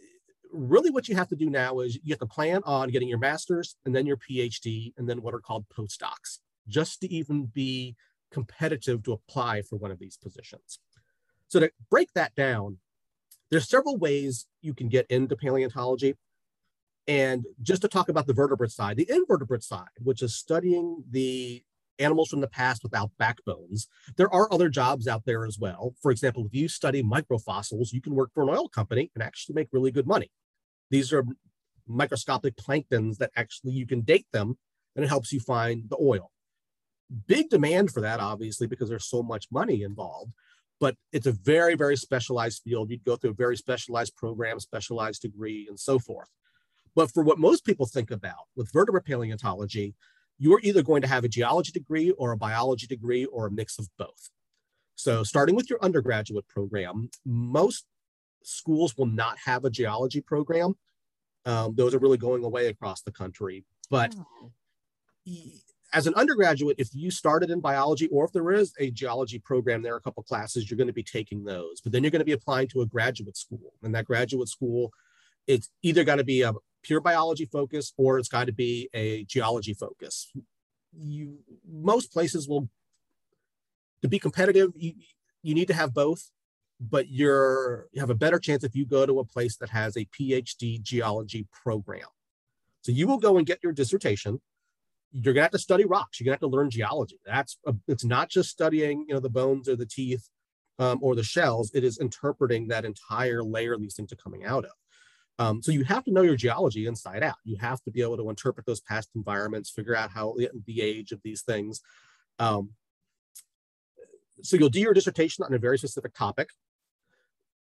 eh, 0.00 0.04
really 0.50 0.88
what 0.88 1.06
you 1.06 1.16
have 1.16 1.28
to 1.28 1.36
do 1.36 1.50
now 1.50 1.80
is 1.80 1.96
you 2.02 2.14
have 2.14 2.20
to 2.20 2.26
plan 2.26 2.62
on 2.64 2.88
getting 2.88 3.08
your 3.08 3.18
master's 3.18 3.76
and 3.84 3.94
then 3.94 4.06
your 4.06 4.16
PhD 4.16 4.94
and 4.96 5.06
then 5.06 5.20
what 5.20 5.34
are 5.34 5.40
called 5.40 5.66
postdocs, 5.68 6.38
just 6.66 7.02
to 7.02 7.12
even 7.12 7.44
be 7.44 7.94
competitive 8.32 9.02
to 9.02 9.12
apply 9.12 9.60
for 9.60 9.76
one 9.76 9.90
of 9.90 9.98
these 9.98 10.16
positions. 10.16 10.78
So 11.48 11.60
to 11.60 11.70
break 11.90 12.10
that 12.14 12.34
down, 12.34 12.78
there's 13.50 13.68
several 13.68 13.96
ways 13.96 14.46
you 14.60 14.74
can 14.74 14.88
get 14.88 15.06
into 15.10 15.36
paleontology. 15.36 16.14
And 17.06 17.44
just 17.62 17.82
to 17.82 17.88
talk 17.88 18.08
about 18.08 18.26
the 18.26 18.34
vertebrate 18.34 18.70
side, 18.70 18.96
the 18.96 19.08
invertebrate 19.10 19.62
side, 19.62 19.86
which 20.02 20.22
is 20.22 20.34
studying 20.34 21.04
the 21.10 21.62
animals 21.98 22.28
from 22.28 22.40
the 22.40 22.48
past 22.48 22.82
without 22.82 23.10
backbones. 23.18 23.88
There 24.16 24.32
are 24.32 24.52
other 24.52 24.68
jobs 24.68 25.08
out 25.08 25.24
there 25.24 25.44
as 25.44 25.58
well. 25.58 25.94
For 26.00 26.10
example, 26.10 26.46
if 26.46 26.54
you 26.54 26.68
study 26.68 27.02
microfossils, 27.02 27.92
you 27.92 28.00
can 28.00 28.14
work 28.14 28.30
for 28.34 28.42
an 28.42 28.50
oil 28.50 28.68
company 28.68 29.10
and 29.14 29.22
actually 29.22 29.54
make 29.54 29.68
really 29.72 29.90
good 29.90 30.06
money. 30.06 30.30
These 30.90 31.12
are 31.12 31.24
microscopic 31.86 32.56
planktons 32.56 33.16
that 33.16 33.30
actually 33.36 33.72
you 33.72 33.86
can 33.86 34.02
date 34.02 34.26
them 34.32 34.58
and 34.94 35.04
it 35.04 35.08
helps 35.08 35.32
you 35.32 35.40
find 35.40 35.88
the 35.88 35.96
oil. 36.00 36.30
Big 37.26 37.48
demand 37.48 37.90
for 37.90 38.00
that, 38.02 38.20
obviously, 38.20 38.66
because 38.66 38.88
there's 38.88 39.08
so 39.08 39.22
much 39.22 39.46
money 39.50 39.82
involved, 39.82 40.32
but 40.80 40.96
it's 41.12 41.26
a 41.26 41.32
very, 41.32 41.74
very 41.74 41.96
specialized 41.96 42.62
field. 42.62 42.90
You'd 42.90 43.04
go 43.04 43.16
through 43.16 43.30
a 43.30 43.34
very 43.34 43.56
specialized 43.56 44.16
program, 44.16 44.60
specialized 44.60 45.22
degree, 45.22 45.66
and 45.68 45.78
so 45.78 45.98
forth. 45.98 46.28
But 46.94 47.10
for 47.10 47.22
what 47.22 47.38
most 47.38 47.64
people 47.64 47.86
think 47.86 48.10
about 48.10 48.46
with 48.56 48.72
vertebrate 48.72 49.04
paleontology, 49.04 49.94
you're 50.38 50.60
either 50.62 50.82
going 50.82 51.02
to 51.02 51.08
have 51.08 51.24
a 51.24 51.28
geology 51.28 51.72
degree 51.72 52.10
or 52.12 52.32
a 52.32 52.36
biology 52.36 52.86
degree 52.86 53.24
or 53.26 53.46
a 53.46 53.50
mix 53.50 53.78
of 53.78 53.88
both. 53.98 54.30
So, 54.94 55.22
starting 55.22 55.54
with 55.54 55.70
your 55.70 55.78
undergraduate 55.82 56.48
program, 56.48 57.10
most 57.24 57.84
schools 58.42 58.96
will 58.96 59.06
not 59.06 59.36
have 59.44 59.64
a 59.64 59.70
geology 59.70 60.20
program. 60.20 60.74
Um, 61.44 61.74
those 61.76 61.94
are 61.94 61.98
really 61.98 62.18
going 62.18 62.44
away 62.44 62.66
across 62.66 63.02
the 63.02 63.12
country. 63.12 63.64
But 63.90 64.14
oh. 64.18 64.52
As 65.92 66.06
an 66.06 66.14
undergraduate, 66.14 66.76
if 66.78 66.88
you 66.92 67.10
started 67.10 67.50
in 67.50 67.60
biology 67.60 68.08
or 68.08 68.24
if 68.24 68.32
there 68.32 68.50
is 68.52 68.74
a 68.78 68.90
geology 68.90 69.38
program, 69.38 69.82
there 69.82 69.94
are 69.94 69.98
a 69.98 70.02
couple 70.02 70.22
classes, 70.22 70.70
you're 70.70 70.76
going 70.76 70.86
to 70.86 70.92
be 70.92 71.02
taking 71.02 71.44
those. 71.44 71.80
But 71.80 71.92
then 71.92 72.02
you're 72.02 72.10
going 72.10 72.20
to 72.20 72.26
be 72.26 72.32
applying 72.32 72.68
to 72.68 72.82
a 72.82 72.86
graduate 72.86 73.36
school. 73.36 73.72
And 73.82 73.94
that 73.94 74.04
graduate 74.04 74.48
school, 74.48 74.92
it's 75.46 75.70
either 75.82 76.04
got 76.04 76.16
to 76.16 76.24
be 76.24 76.42
a 76.42 76.52
pure 76.82 77.00
biology 77.00 77.46
focus 77.46 77.92
or 77.96 78.18
it's 78.18 78.28
got 78.28 78.46
to 78.46 78.52
be 78.52 78.90
a 78.92 79.24
geology 79.24 79.74
focus. 79.74 80.30
You 80.92 81.38
most 81.66 82.12
places 82.12 82.48
will 82.48 82.68
to 84.02 84.08
be 84.08 84.18
competitive, 84.18 84.70
you, 84.76 84.92
you 85.42 85.54
need 85.54 85.68
to 85.68 85.74
have 85.74 85.92
both. 85.94 86.30
but 86.80 87.08
you're 87.08 87.88
you 87.92 88.00
have 88.00 88.10
a 88.10 88.14
better 88.14 88.38
chance 88.38 88.62
if 88.64 88.74
you 88.74 88.86
go 88.86 89.04
to 89.06 89.18
a 89.18 89.24
place 89.24 89.56
that 89.56 89.70
has 89.70 89.96
a 89.96 90.06
PhD 90.06 90.80
geology 90.80 91.46
program. 91.62 92.06
So 92.82 92.92
you 92.92 93.06
will 93.06 93.18
go 93.18 93.36
and 93.36 93.46
get 93.46 93.58
your 93.62 93.72
dissertation. 93.72 94.40
You're 95.12 95.34
gonna 95.34 95.44
have 95.44 95.52
to 95.52 95.58
study 95.58 95.84
rocks. 95.84 96.20
You're 96.20 96.26
gonna 96.26 96.34
have 96.34 96.40
to 96.40 96.56
learn 96.56 96.70
geology. 96.70 97.18
That's 97.24 97.58
a, 97.66 97.74
it's 97.86 98.04
not 98.04 98.28
just 98.28 98.50
studying 98.50 99.06
you 99.08 99.14
know 99.14 99.20
the 99.20 99.30
bones 99.30 99.68
or 99.68 99.76
the 99.76 99.86
teeth 99.86 100.28
um, 100.78 100.98
or 101.02 101.14
the 101.14 101.22
shells. 101.22 101.70
It 101.74 101.84
is 101.84 101.98
interpreting 101.98 102.68
that 102.68 102.84
entire 102.84 103.42
layer 103.42 103.76
these 103.76 103.94
things 103.94 104.12
are 104.12 104.16
coming 104.16 104.44
out 104.44 104.64
of. 104.64 104.70
Um, 105.40 105.62
so 105.62 105.70
you 105.70 105.84
have 105.84 106.04
to 106.04 106.12
know 106.12 106.22
your 106.22 106.36
geology 106.36 106.86
inside 106.86 107.22
out. 107.22 107.36
You 107.44 107.56
have 107.58 107.80
to 107.84 107.90
be 107.90 108.02
able 108.02 108.16
to 108.16 108.28
interpret 108.28 108.66
those 108.66 108.80
past 108.80 109.10
environments, 109.14 109.70
figure 109.70 109.94
out 109.94 110.10
how 110.10 110.34
the 110.66 110.80
age 110.80 111.12
of 111.12 111.20
these 111.22 111.42
things. 111.42 111.80
Um, 112.38 112.70
so 114.42 114.56
you'll 114.56 114.68
do 114.68 114.80
your 114.80 114.94
dissertation 114.94 115.44
on 115.44 115.54
a 115.54 115.58
very 115.58 115.78
specific 115.78 116.14
topic. 116.14 116.50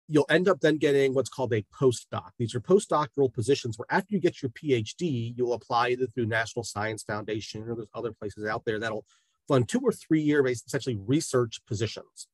You'll 0.07 0.25
end 0.29 0.49
up 0.49 0.59
then 0.59 0.77
getting 0.77 1.13
what's 1.13 1.29
called 1.29 1.53
a 1.53 1.63
postdoc. 1.73 2.31
These 2.37 2.53
are 2.55 2.59
postdoctoral 2.59 3.33
positions 3.33 3.77
where 3.77 3.87
after 3.89 4.13
you 4.13 4.19
get 4.19 4.41
your 4.41 4.51
PhD, 4.51 5.33
you'll 5.35 5.53
apply 5.53 5.89
either 5.89 6.07
through 6.07 6.25
National 6.25 6.63
Science 6.63 7.03
Foundation 7.03 7.63
or 7.63 7.75
there's 7.75 7.87
other 7.93 8.11
places 8.11 8.45
out 8.45 8.65
there 8.65 8.79
that'll 8.79 9.05
fund 9.47 9.67
two 9.67 9.79
or 9.79 9.91
three 9.91 10.21
year 10.21 10.43
based 10.43 10.67
essentially 10.67 10.97
research 11.05 11.61
positions 11.67 12.27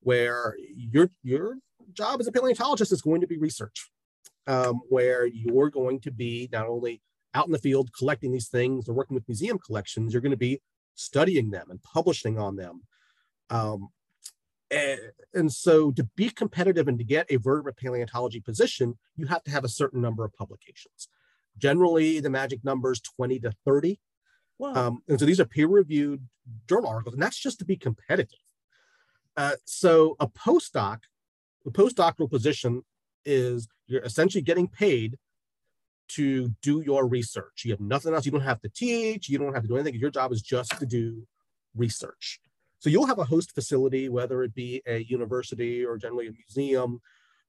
where 0.00 0.56
your 0.74 1.10
your 1.22 1.56
job 1.92 2.20
as 2.20 2.26
a 2.26 2.32
paleontologist 2.32 2.92
is 2.92 3.02
going 3.02 3.20
to 3.20 3.26
be 3.26 3.38
research 3.38 3.90
um, 4.46 4.80
where 4.88 5.26
you're 5.26 5.70
going 5.70 6.00
to 6.00 6.10
be 6.10 6.48
not 6.52 6.66
only 6.66 7.02
out 7.34 7.46
in 7.46 7.52
the 7.52 7.58
field 7.58 7.90
collecting 7.92 8.32
these 8.32 8.48
things 8.48 8.88
or 8.88 8.94
working 8.94 9.14
with 9.14 9.28
museum 9.28 9.58
collections, 9.58 10.12
you're 10.12 10.22
going 10.22 10.30
to 10.30 10.36
be 10.36 10.60
studying 10.94 11.50
them 11.50 11.70
and 11.70 11.82
publishing 11.82 12.38
on 12.38 12.56
them. 12.56 12.82
Um, 13.50 13.88
and, 14.70 15.00
and, 15.34 15.52
so 15.52 15.92
to 15.92 16.04
be 16.16 16.28
competitive 16.30 16.88
and 16.88 16.98
to 16.98 17.04
get 17.04 17.26
a 17.30 17.36
vertebrate 17.36 17.76
paleontology 17.76 18.40
position, 18.40 18.98
you 19.16 19.26
have 19.26 19.44
to 19.44 19.50
have 19.50 19.64
a 19.64 19.68
certain 19.68 20.00
number 20.00 20.24
of 20.24 20.32
publications. 20.32 21.08
Generally, 21.58 22.20
the 22.20 22.30
magic 22.30 22.64
number 22.64 22.92
is 22.92 23.00
20 23.00 23.38
to 23.40 23.52
30. 23.64 24.00
Wow. 24.58 24.74
Um, 24.74 25.02
and 25.08 25.20
so 25.20 25.26
these 25.26 25.40
are 25.40 25.44
peer-reviewed 25.44 26.26
journal 26.68 26.88
articles, 26.88 27.14
and 27.14 27.22
that's 27.22 27.38
just 27.38 27.58
to 27.60 27.64
be 27.64 27.76
competitive. 27.76 28.38
Uh, 29.36 29.52
so 29.64 30.16
a 30.18 30.26
postdoc, 30.26 31.00
a 31.66 31.70
postdoctoral 31.70 32.30
position 32.30 32.82
is 33.24 33.68
you're 33.86 34.02
essentially 34.02 34.42
getting 34.42 34.68
paid 34.68 35.16
to 36.08 36.54
do 36.62 36.80
your 36.80 37.06
research. 37.06 37.62
You 37.64 37.72
have 37.72 37.80
nothing 37.80 38.14
else. 38.14 38.24
You 38.24 38.32
don't 38.32 38.40
have 38.40 38.60
to 38.62 38.68
teach. 38.68 39.28
You 39.28 39.38
don't 39.38 39.52
have 39.52 39.62
to 39.62 39.68
do 39.68 39.76
anything. 39.76 39.98
Your 40.00 40.10
job 40.10 40.32
is 40.32 40.40
just 40.40 40.78
to 40.78 40.86
do 40.86 41.26
research. 41.74 42.40
So 42.78 42.90
you'll 42.90 43.06
have 43.06 43.18
a 43.18 43.24
host 43.24 43.54
facility, 43.54 44.08
whether 44.08 44.42
it 44.42 44.54
be 44.54 44.82
a 44.86 45.02
university 45.04 45.84
or 45.84 45.96
generally 45.96 46.28
a 46.28 46.32
museum, 46.32 47.00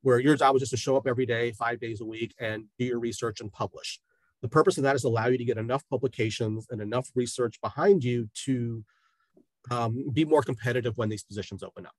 where 0.01 0.19
your 0.19 0.35
job 0.35 0.55
is 0.55 0.61
just 0.61 0.71
to 0.71 0.77
show 0.77 0.95
up 0.95 1.07
every 1.07 1.25
day, 1.25 1.51
five 1.51 1.79
days 1.79 2.01
a 2.01 2.05
week, 2.05 2.33
and 2.39 2.65
do 2.77 2.85
your 2.85 2.99
research 2.99 3.41
and 3.41 3.51
publish. 3.51 3.99
The 4.41 4.47
purpose 4.47 4.77
of 4.77 4.83
that 4.83 4.95
is 4.95 5.01
to 5.01 5.09
allow 5.09 5.27
you 5.27 5.37
to 5.37 5.45
get 5.45 5.57
enough 5.57 5.83
publications 5.89 6.67
and 6.69 6.81
enough 6.81 7.09
research 7.15 7.59
behind 7.61 8.03
you 8.03 8.29
to 8.45 8.83
um, 9.69 10.05
be 10.13 10.23
more 10.23 10.43
competitive 10.43 10.97
when 10.97 11.09
these 11.09 11.23
positions 11.23 11.63
open 11.63 11.85
up 11.85 11.95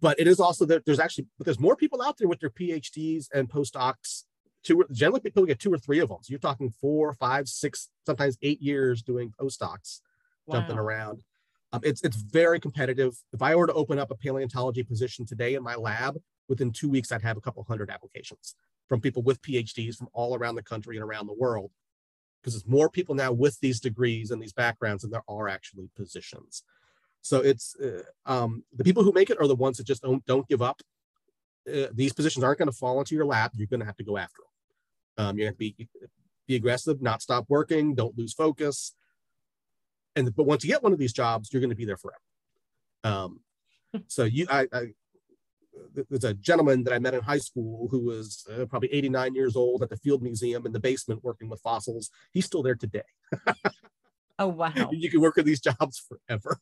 but 0.00 0.18
it 0.18 0.26
is 0.26 0.40
also 0.40 0.64
that 0.64 0.84
there's 0.84 0.98
actually 0.98 1.26
but 1.38 1.44
there's 1.44 1.60
more 1.60 1.76
people 1.76 2.02
out 2.02 2.16
there 2.18 2.28
with 2.28 2.40
their 2.40 2.50
PhDs 2.50 3.26
and 3.32 3.48
postdocs. 3.48 4.24
Two 4.62 4.82
generally 4.90 5.20
people 5.20 5.44
get 5.44 5.60
two 5.60 5.72
or 5.72 5.78
three 5.78 5.98
of 5.98 6.08
them. 6.08 6.18
So 6.22 6.30
you're 6.30 6.38
talking 6.38 6.70
four, 6.70 7.12
five, 7.12 7.48
six, 7.48 7.90
sometimes 8.06 8.38
eight 8.40 8.62
years 8.62 9.02
doing 9.02 9.32
postdocs, 9.38 10.00
wow. 10.46 10.58
jumping 10.60 10.78
around. 10.78 11.22
Um, 11.74 11.80
it's 11.82 12.02
it's 12.02 12.16
very 12.16 12.60
competitive. 12.60 13.16
If 13.32 13.42
I 13.42 13.56
were 13.56 13.66
to 13.66 13.72
open 13.72 13.98
up 13.98 14.12
a 14.12 14.14
paleontology 14.14 14.84
position 14.84 15.26
today 15.26 15.54
in 15.54 15.62
my 15.64 15.74
lab, 15.74 16.16
within 16.48 16.70
two 16.70 16.88
weeks 16.88 17.10
I'd 17.10 17.22
have 17.22 17.36
a 17.36 17.40
couple 17.40 17.64
hundred 17.64 17.90
applications 17.90 18.54
from 18.88 19.00
people 19.00 19.22
with 19.22 19.42
PhDs 19.42 19.96
from 19.96 20.08
all 20.12 20.36
around 20.36 20.54
the 20.54 20.62
country 20.62 20.96
and 20.96 21.04
around 21.04 21.26
the 21.26 21.34
world. 21.34 21.72
Because 22.40 22.54
there's 22.54 22.70
more 22.70 22.88
people 22.88 23.16
now 23.16 23.32
with 23.32 23.58
these 23.58 23.80
degrees 23.80 24.30
and 24.30 24.40
these 24.40 24.52
backgrounds 24.52 25.02
than 25.02 25.10
there 25.10 25.24
are 25.28 25.48
actually 25.48 25.90
positions. 25.96 26.62
So 27.22 27.40
it's 27.40 27.74
uh, 27.76 28.02
um, 28.24 28.62
the 28.76 28.84
people 28.84 29.02
who 29.02 29.12
make 29.12 29.30
it 29.30 29.40
are 29.40 29.48
the 29.48 29.56
ones 29.56 29.78
that 29.78 29.86
just 29.86 30.02
don't 30.02 30.24
don't 30.26 30.46
give 30.46 30.62
up. 30.62 30.80
Uh, 31.68 31.86
these 31.92 32.12
positions 32.12 32.44
aren't 32.44 32.58
going 32.58 32.70
to 32.70 32.76
fall 32.76 33.00
into 33.00 33.16
your 33.16 33.26
lap. 33.26 33.50
You're 33.56 33.66
going 33.66 33.80
to 33.80 33.86
have 33.86 33.96
to 33.96 34.04
go 34.04 34.16
after 34.16 34.42
them. 35.16 35.26
Um, 35.26 35.38
you 35.38 35.46
have 35.46 35.54
to 35.54 35.58
be 35.58 35.88
be 36.46 36.54
aggressive, 36.54 37.02
not 37.02 37.20
stop 37.20 37.46
working, 37.48 37.96
don't 37.96 38.16
lose 38.16 38.32
focus. 38.32 38.94
And 40.16 40.34
but 40.34 40.44
once 40.44 40.64
you 40.64 40.70
get 40.70 40.82
one 40.82 40.92
of 40.92 40.98
these 40.98 41.12
jobs, 41.12 41.50
you're 41.52 41.60
going 41.60 41.70
to 41.70 41.76
be 41.76 41.84
there 41.84 41.96
forever. 41.96 42.18
Um, 43.02 43.40
so 44.06 44.24
you, 44.24 44.46
I, 44.50 44.66
I, 44.72 44.86
there's 46.08 46.24
a 46.24 46.34
gentleman 46.34 46.84
that 46.84 46.94
I 46.94 46.98
met 46.98 47.14
in 47.14 47.22
high 47.22 47.38
school 47.38 47.88
who 47.90 48.04
was 48.04 48.46
uh, 48.52 48.64
probably 48.66 48.92
89 48.92 49.34
years 49.34 49.56
old 49.56 49.82
at 49.82 49.90
the 49.90 49.96
Field 49.96 50.22
Museum 50.22 50.66
in 50.66 50.72
the 50.72 50.80
basement 50.80 51.24
working 51.24 51.48
with 51.48 51.60
fossils. 51.60 52.10
He's 52.32 52.46
still 52.46 52.62
there 52.62 52.76
today. 52.76 53.02
Oh 54.38 54.48
wow! 54.48 54.72
You 54.90 55.10
can 55.10 55.20
work 55.20 55.38
in 55.38 55.44
these 55.44 55.60
jobs 55.60 56.04
forever. 56.08 56.58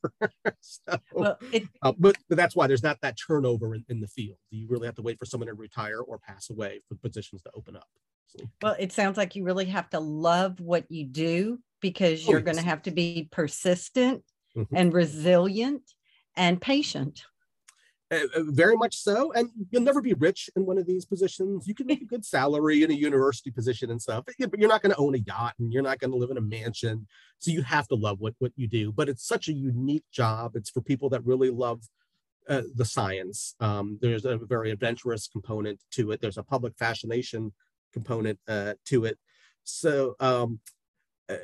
so, 0.61 0.99
well, 1.13 1.39
it, 1.53 1.65
uh, 1.81 1.93
but, 1.99 2.17
but 2.29 2.37
that's 2.37 2.55
why 2.55 2.67
there's 2.67 2.83
not 2.83 3.01
that 3.01 3.17
turnover 3.17 3.75
in, 3.75 3.85
in 3.89 4.01
the 4.01 4.09
field. 4.09 4.37
You 4.51 4.67
really 4.69 4.87
have 4.87 4.97
to 4.97 5.03
wait 5.03 5.19
for 5.19 5.25
someone 5.25 5.47
to 5.47 5.55
retire 5.55 6.01
or 6.01 6.19
pass 6.19 6.51
away 6.51 6.83
for 6.89 6.97
positions 6.97 7.43
to 7.43 7.51
open 7.55 7.77
up. 7.77 7.89
Well, 8.63 8.77
it 8.79 8.93
sounds 8.93 9.17
like 9.17 9.37
you 9.37 9.45
really 9.45 9.67
have 9.67 9.91
to 9.91 10.01
love 10.01 10.61
what 10.61 10.91
you 10.91 11.05
do 11.05 11.59
because 11.81 12.27
you're 12.27 12.39
oh, 12.39 12.39
yes. 12.39 12.45
going 12.45 12.57
to 12.57 12.69
have 12.69 12.83
to 12.83 12.91
be 12.91 13.29
persistent 13.31 14.23
mm-hmm. 14.57 14.75
and 14.75 14.93
resilient 14.93 15.83
and 16.37 16.61
patient. 16.61 17.25
Uh, 18.13 18.27
uh, 18.37 18.43
very 18.49 18.77
much 18.77 18.97
so. 18.97 19.33
And 19.33 19.51
you'll 19.71 19.83
never 19.83 20.03
be 20.03 20.13
rich 20.15 20.51
in 20.55 20.67
one 20.67 20.79
of 20.79 20.87
these 20.87 21.05
positions. 21.05 21.67
You 21.67 21.75
can 21.75 21.87
make 21.87 22.03
a 22.03 22.07
good 22.07 22.25
salary 22.25 22.83
in 22.83 22.91
a 22.91 22.95
university 22.95 23.51
position 23.51 23.91
and 23.91 24.01
stuff, 24.01 24.25
but 24.27 24.59
you're 24.59 24.69
not 24.69 24.83
going 24.83 24.95
to 24.95 24.99
own 24.99 25.15
a 25.15 25.19
yacht 25.19 25.55
and 25.59 25.73
you're 25.73 25.83
not 25.83 25.99
going 25.99 26.11
to 26.11 26.17
live 26.17 26.31
in 26.31 26.37
a 26.37 26.43
mansion. 26.43 27.07
So 27.39 27.51
you 27.51 27.63
have 27.63 27.89
to 27.89 27.95
love 27.95 28.21
what, 28.21 28.35
what 28.39 28.53
you 28.57 28.69
do. 28.69 28.93
But 28.93 29.09
it's 29.09 29.27
such 29.27 29.49
a 29.49 29.53
unique 29.53 30.05
job. 30.13 30.57
It's 30.57 30.71
for 30.71 30.83
people 30.83 31.09
that 31.11 31.25
really 31.25 31.51
love 31.51 31.83
uh, 32.49 32.63
the 32.75 32.85
science. 32.85 33.55
Um, 33.61 33.99
there's 34.03 34.25
a 34.25 34.37
very 34.37 34.71
adventurous 34.71 35.27
component 35.27 35.81
to 35.93 36.11
it. 36.11 36.21
There's 36.21 36.39
a 36.39 36.43
public 36.43 36.75
fascination 36.79 37.53
component 37.93 38.39
uh, 38.49 38.75
to 38.87 39.05
it. 39.05 39.19
So 39.65 40.17
um, 40.21 40.61
uh, 41.29 41.37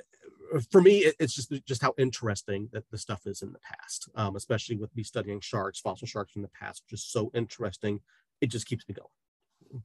for 0.71 0.81
me, 0.81 1.13
it's 1.19 1.35
just 1.35 1.53
just 1.65 1.83
how 1.83 1.95
interesting 1.99 2.69
that 2.73 2.85
the 2.91 2.99
stuff 2.99 3.27
is 3.27 3.43
in 3.43 3.53
the 3.53 3.59
past, 3.61 4.09
um, 4.15 4.37
especially 4.37 4.77
with 4.77 4.95
me 4.97 5.03
studying 5.03 5.41
sharks, 5.41 5.81
fossil 5.81 6.07
sharks 6.07 6.37
in 6.37 6.43
the 6.43 6.49
past, 6.49 6.83
just 6.89 7.13
so 7.13 7.31
interesting. 7.35 8.01
It 8.41 8.49
just 8.49 8.67
keeps 8.67 8.85
me 8.89 8.95
going. 8.95 9.83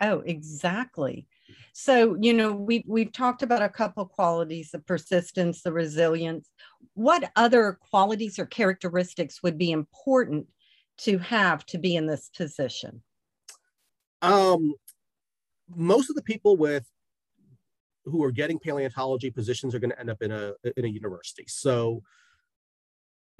Oh, 0.00 0.20
exactly. 0.20 1.26
So, 1.72 2.16
you 2.18 2.32
know, 2.32 2.52
we've 2.52 2.84
we've 2.86 3.12
talked 3.12 3.42
about 3.42 3.62
a 3.62 3.68
couple 3.68 4.04
qualities, 4.06 4.70
the 4.70 4.78
persistence, 4.78 5.62
the 5.62 5.72
resilience. 5.72 6.48
What 6.94 7.30
other 7.36 7.78
qualities 7.90 8.38
or 8.38 8.46
characteristics 8.46 9.42
would 9.42 9.58
be 9.58 9.72
important 9.72 10.46
to 10.98 11.18
have 11.18 11.66
to 11.66 11.78
be 11.78 11.96
in 11.96 12.06
this 12.06 12.30
position? 12.34 13.02
Um, 14.22 14.74
most 15.74 16.10
of 16.10 16.16
the 16.16 16.22
people 16.22 16.56
with 16.56 16.86
who 18.04 18.24
are 18.24 18.32
getting 18.32 18.58
paleontology 18.58 19.30
positions 19.30 19.74
are 19.74 19.78
going 19.78 19.90
to 19.90 20.00
end 20.00 20.10
up 20.10 20.22
in 20.22 20.32
a 20.32 20.52
in 20.76 20.84
a 20.84 20.88
university. 20.88 21.44
So 21.46 22.02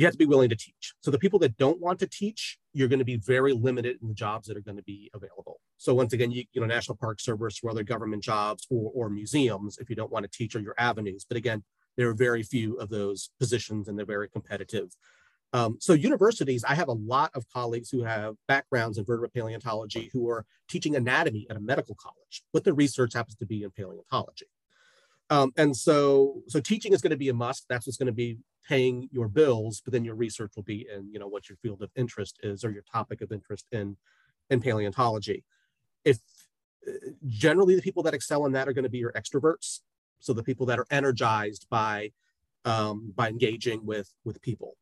you 0.01 0.07
have 0.07 0.13
to 0.13 0.19
be 0.19 0.25
willing 0.25 0.49
to 0.49 0.57
teach. 0.57 0.95
So 1.01 1.11
the 1.11 1.19
people 1.19 1.39
that 1.41 1.59
don't 1.59 1.79
want 1.79 1.99
to 1.99 2.07
teach, 2.07 2.59
you're 2.73 2.89
going 2.89 3.01
to 3.01 3.05
be 3.05 3.19
very 3.19 3.53
limited 3.53 3.99
in 4.01 4.09
the 4.09 4.15
jobs 4.15 4.49
that 4.49 4.57
are 4.57 4.63
going 4.63 4.79
to 4.79 4.83
be 4.83 5.11
available. 5.13 5.61
So 5.77 5.93
once 5.95 6.15
again, 6.15 6.31
you, 6.31 6.45
you 6.55 6.61
know, 6.63 6.67
National 6.67 6.97
Park 6.97 7.21
Service 7.21 7.61
or 7.63 7.71
other 7.71 7.83
government 7.83 8.23
jobs 8.23 8.67
or, 8.71 8.91
or 8.95 9.11
museums, 9.11 9.77
if 9.77 9.91
you 9.91 9.97
don't 9.97 10.11
want 10.11 10.25
to 10.25 10.31
teach, 10.31 10.57
are 10.57 10.61
your 10.61 10.75
avenues. 10.79 11.27
But 11.29 11.37
again, 11.37 11.65
there 11.99 12.09
are 12.09 12.15
very 12.15 12.43
few 12.43 12.77
of 12.77 12.89
those 12.89 13.31
positions 13.39 13.89
and 13.89 13.99
they're 13.99 14.07
very 14.07 14.31
competitive. 14.31 14.89
Um, 15.53 15.79
so 15.81 15.95
universities, 15.95 16.65
I 16.65 16.75
have 16.75 16.89
a 16.89 16.93
lot 16.93 17.33
of 17.35 17.49
colleagues 17.53 17.91
who 17.91 18.05
have 18.05 18.37
backgrounds 18.47 18.99
in 18.99 19.05
vertebrate 19.05 19.35
paleontology 19.35 20.11
who 20.13 20.29
are 20.29 20.47
teaching 20.69 20.95
anatomy 20.95 21.47
at 21.51 21.57
a 21.57 21.61
medical 21.61 21.97
college, 21.97 22.45
but 22.53 22.63
their 22.63 22.75
research 22.75 23.15
happens 23.15 23.35
to 23.37 23.47
be 23.47 23.65
in 23.65 23.71
paleontology. 23.71 24.47
Um, 25.29 25.53
and 25.57 25.77
so, 25.77 26.43
so 26.49 26.61
teaching 26.61 26.93
is 26.93 27.01
going 27.01 27.11
to 27.11 27.17
be 27.17 27.29
a 27.29 27.35
must. 27.35 27.67
That's 27.69 27.87
what's 27.87 27.97
going 27.97 28.07
to 28.07 28.13
be 28.13 28.39
paying 28.69 29.09
your 29.11 29.29
bills, 29.29 29.81
but 29.85 29.93
then 29.93 30.05
your 30.05 30.15
research 30.15 30.53
will 30.55 30.63
be 30.63 30.87
in, 30.93 31.13
you 31.13 31.19
know, 31.19 31.29
what 31.29 31.49
your 31.49 31.57
field 31.57 31.83
of 31.83 31.91
interest 31.97 32.39
is 32.43 32.65
or 32.65 32.71
your 32.71 32.83
topic 32.83 33.21
of 33.21 33.33
interest 33.33 33.67
in, 33.73 33.97
in 34.51 34.61
paleontology. 34.61 35.45
If 36.05 36.19
uh, 36.87 36.93
generally 37.27 37.75
the 37.75 37.83
people 37.83 38.03
that 38.05 38.15
excel 38.15 38.47
in 38.47 38.53
that 38.53 38.69
are 38.69 38.73
going 38.73 38.85
to 38.85 38.91
be 38.91 38.99
your 38.99 39.13
extroverts, 39.13 39.81
so 40.21 40.33
the 40.33 40.45
people 40.45 40.67
that 40.67 40.79
are 40.79 40.87
energized 40.91 41.67
by 41.71 42.13
um, 42.65 43.13
by 43.17 43.29
engaging 43.29 43.87
with 43.87 44.13
with 44.25 44.43
people. 44.43 44.77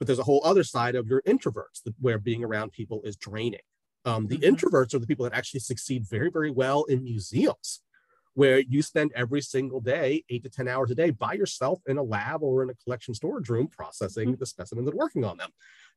But 0.00 0.06
there's 0.06 0.18
a 0.18 0.24
whole 0.24 0.40
other 0.44 0.64
side 0.64 0.96
of 0.96 1.06
your 1.06 1.22
introverts 1.22 1.82
where 2.00 2.18
being 2.18 2.42
around 2.42 2.72
people 2.72 3.02
is 3.04 3.16
draining. 3.16 3.60
Um, 4.04 4.26
the 4.26 4.38
mm-hmm. 4.38 4.54
introverts 4.54 4.94
are 4.94 4.98
the 4.98 5.06
people 5.06 5.24
that 5.24 5.34
actually 5.34 5.60
succeed 5.60 6.06
very, 6.08 6.30
very 6.30 6.50
well 6.50 6.84
in 6.84 7.04
museums, 7.04 7.82
where 8.34 8.60
you 8.60 8.82
spend 8.82 9.12
every 9.14 9.42
single 9.42 9.80
day, 9.80 10.24
eight 10.30 10.42
to 10.44 10.50
10 10.50 10.68
hours 10.68 10.90
a 10.90 10.94
day 10.94 11.10
by 11.10 11.34
yourself 11.34 11.80
in 11.86 11.98
a 11.98 12.02
lab 12.02 12.42
or 12.42 12.62
in 12.62 12.70
a 12.70 12.74
collection 12.74 13.14
storage 13.14 13.50
room 13.50 13.68
processing 13.68 14.30
mm-hmm. 14.30 14.40
the 14.40 14.46
specimens 14.46 14.88
and 14.88 14.96
working 14.96 15.24
on 15.24 15.36
them. 15.36 15.50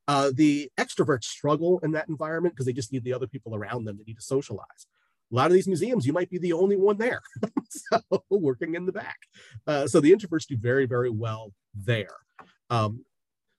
Uh, 0.07 0.31
the 0.35 0.69
extroverts 0.77 1.23
struggle 1.23 1.79
in 1.79 1.93
that 1.93 2.09
environment 2.09 2.53
because 2.53 2.65
they 2.65 2.73
just 2.73 2.91
need 2.91 3.05
the 3.05 3.13
other 3.13 3.27
people 3.27 3.55
around 3.55 3.85
them. 3.85 3.97
They 3.97 4.03
need 4.05 4.17
to 4.17 4.21
socialize. 4.21 4.87
A 5.31 5.35
lot 5.35 5.47
of 5.47 5.53
these 5.53 5.67
museums, 5.67 6.05
you 6.05 6.13
might 6.13 6.29
be 6.29 6.37
the 6.37 6.53
only 6.53 6.75
one 6.75 6.97
there, 6.97 7.21
so 7.69 8.01
working 8.29 8.75
in 8.75 8.85
the 8.85 8.91
back. 8.91 9.17
Uh, 9.65 9.87
so 9.87 9.99
the 9.99 10.11
introverts 10.11 10.45
do 10.45 10.57
very, 10.57 10.85
very 10.85 11.09
well 11.09 11.53
there. 11.73 12.15
Um, 12.69 13.05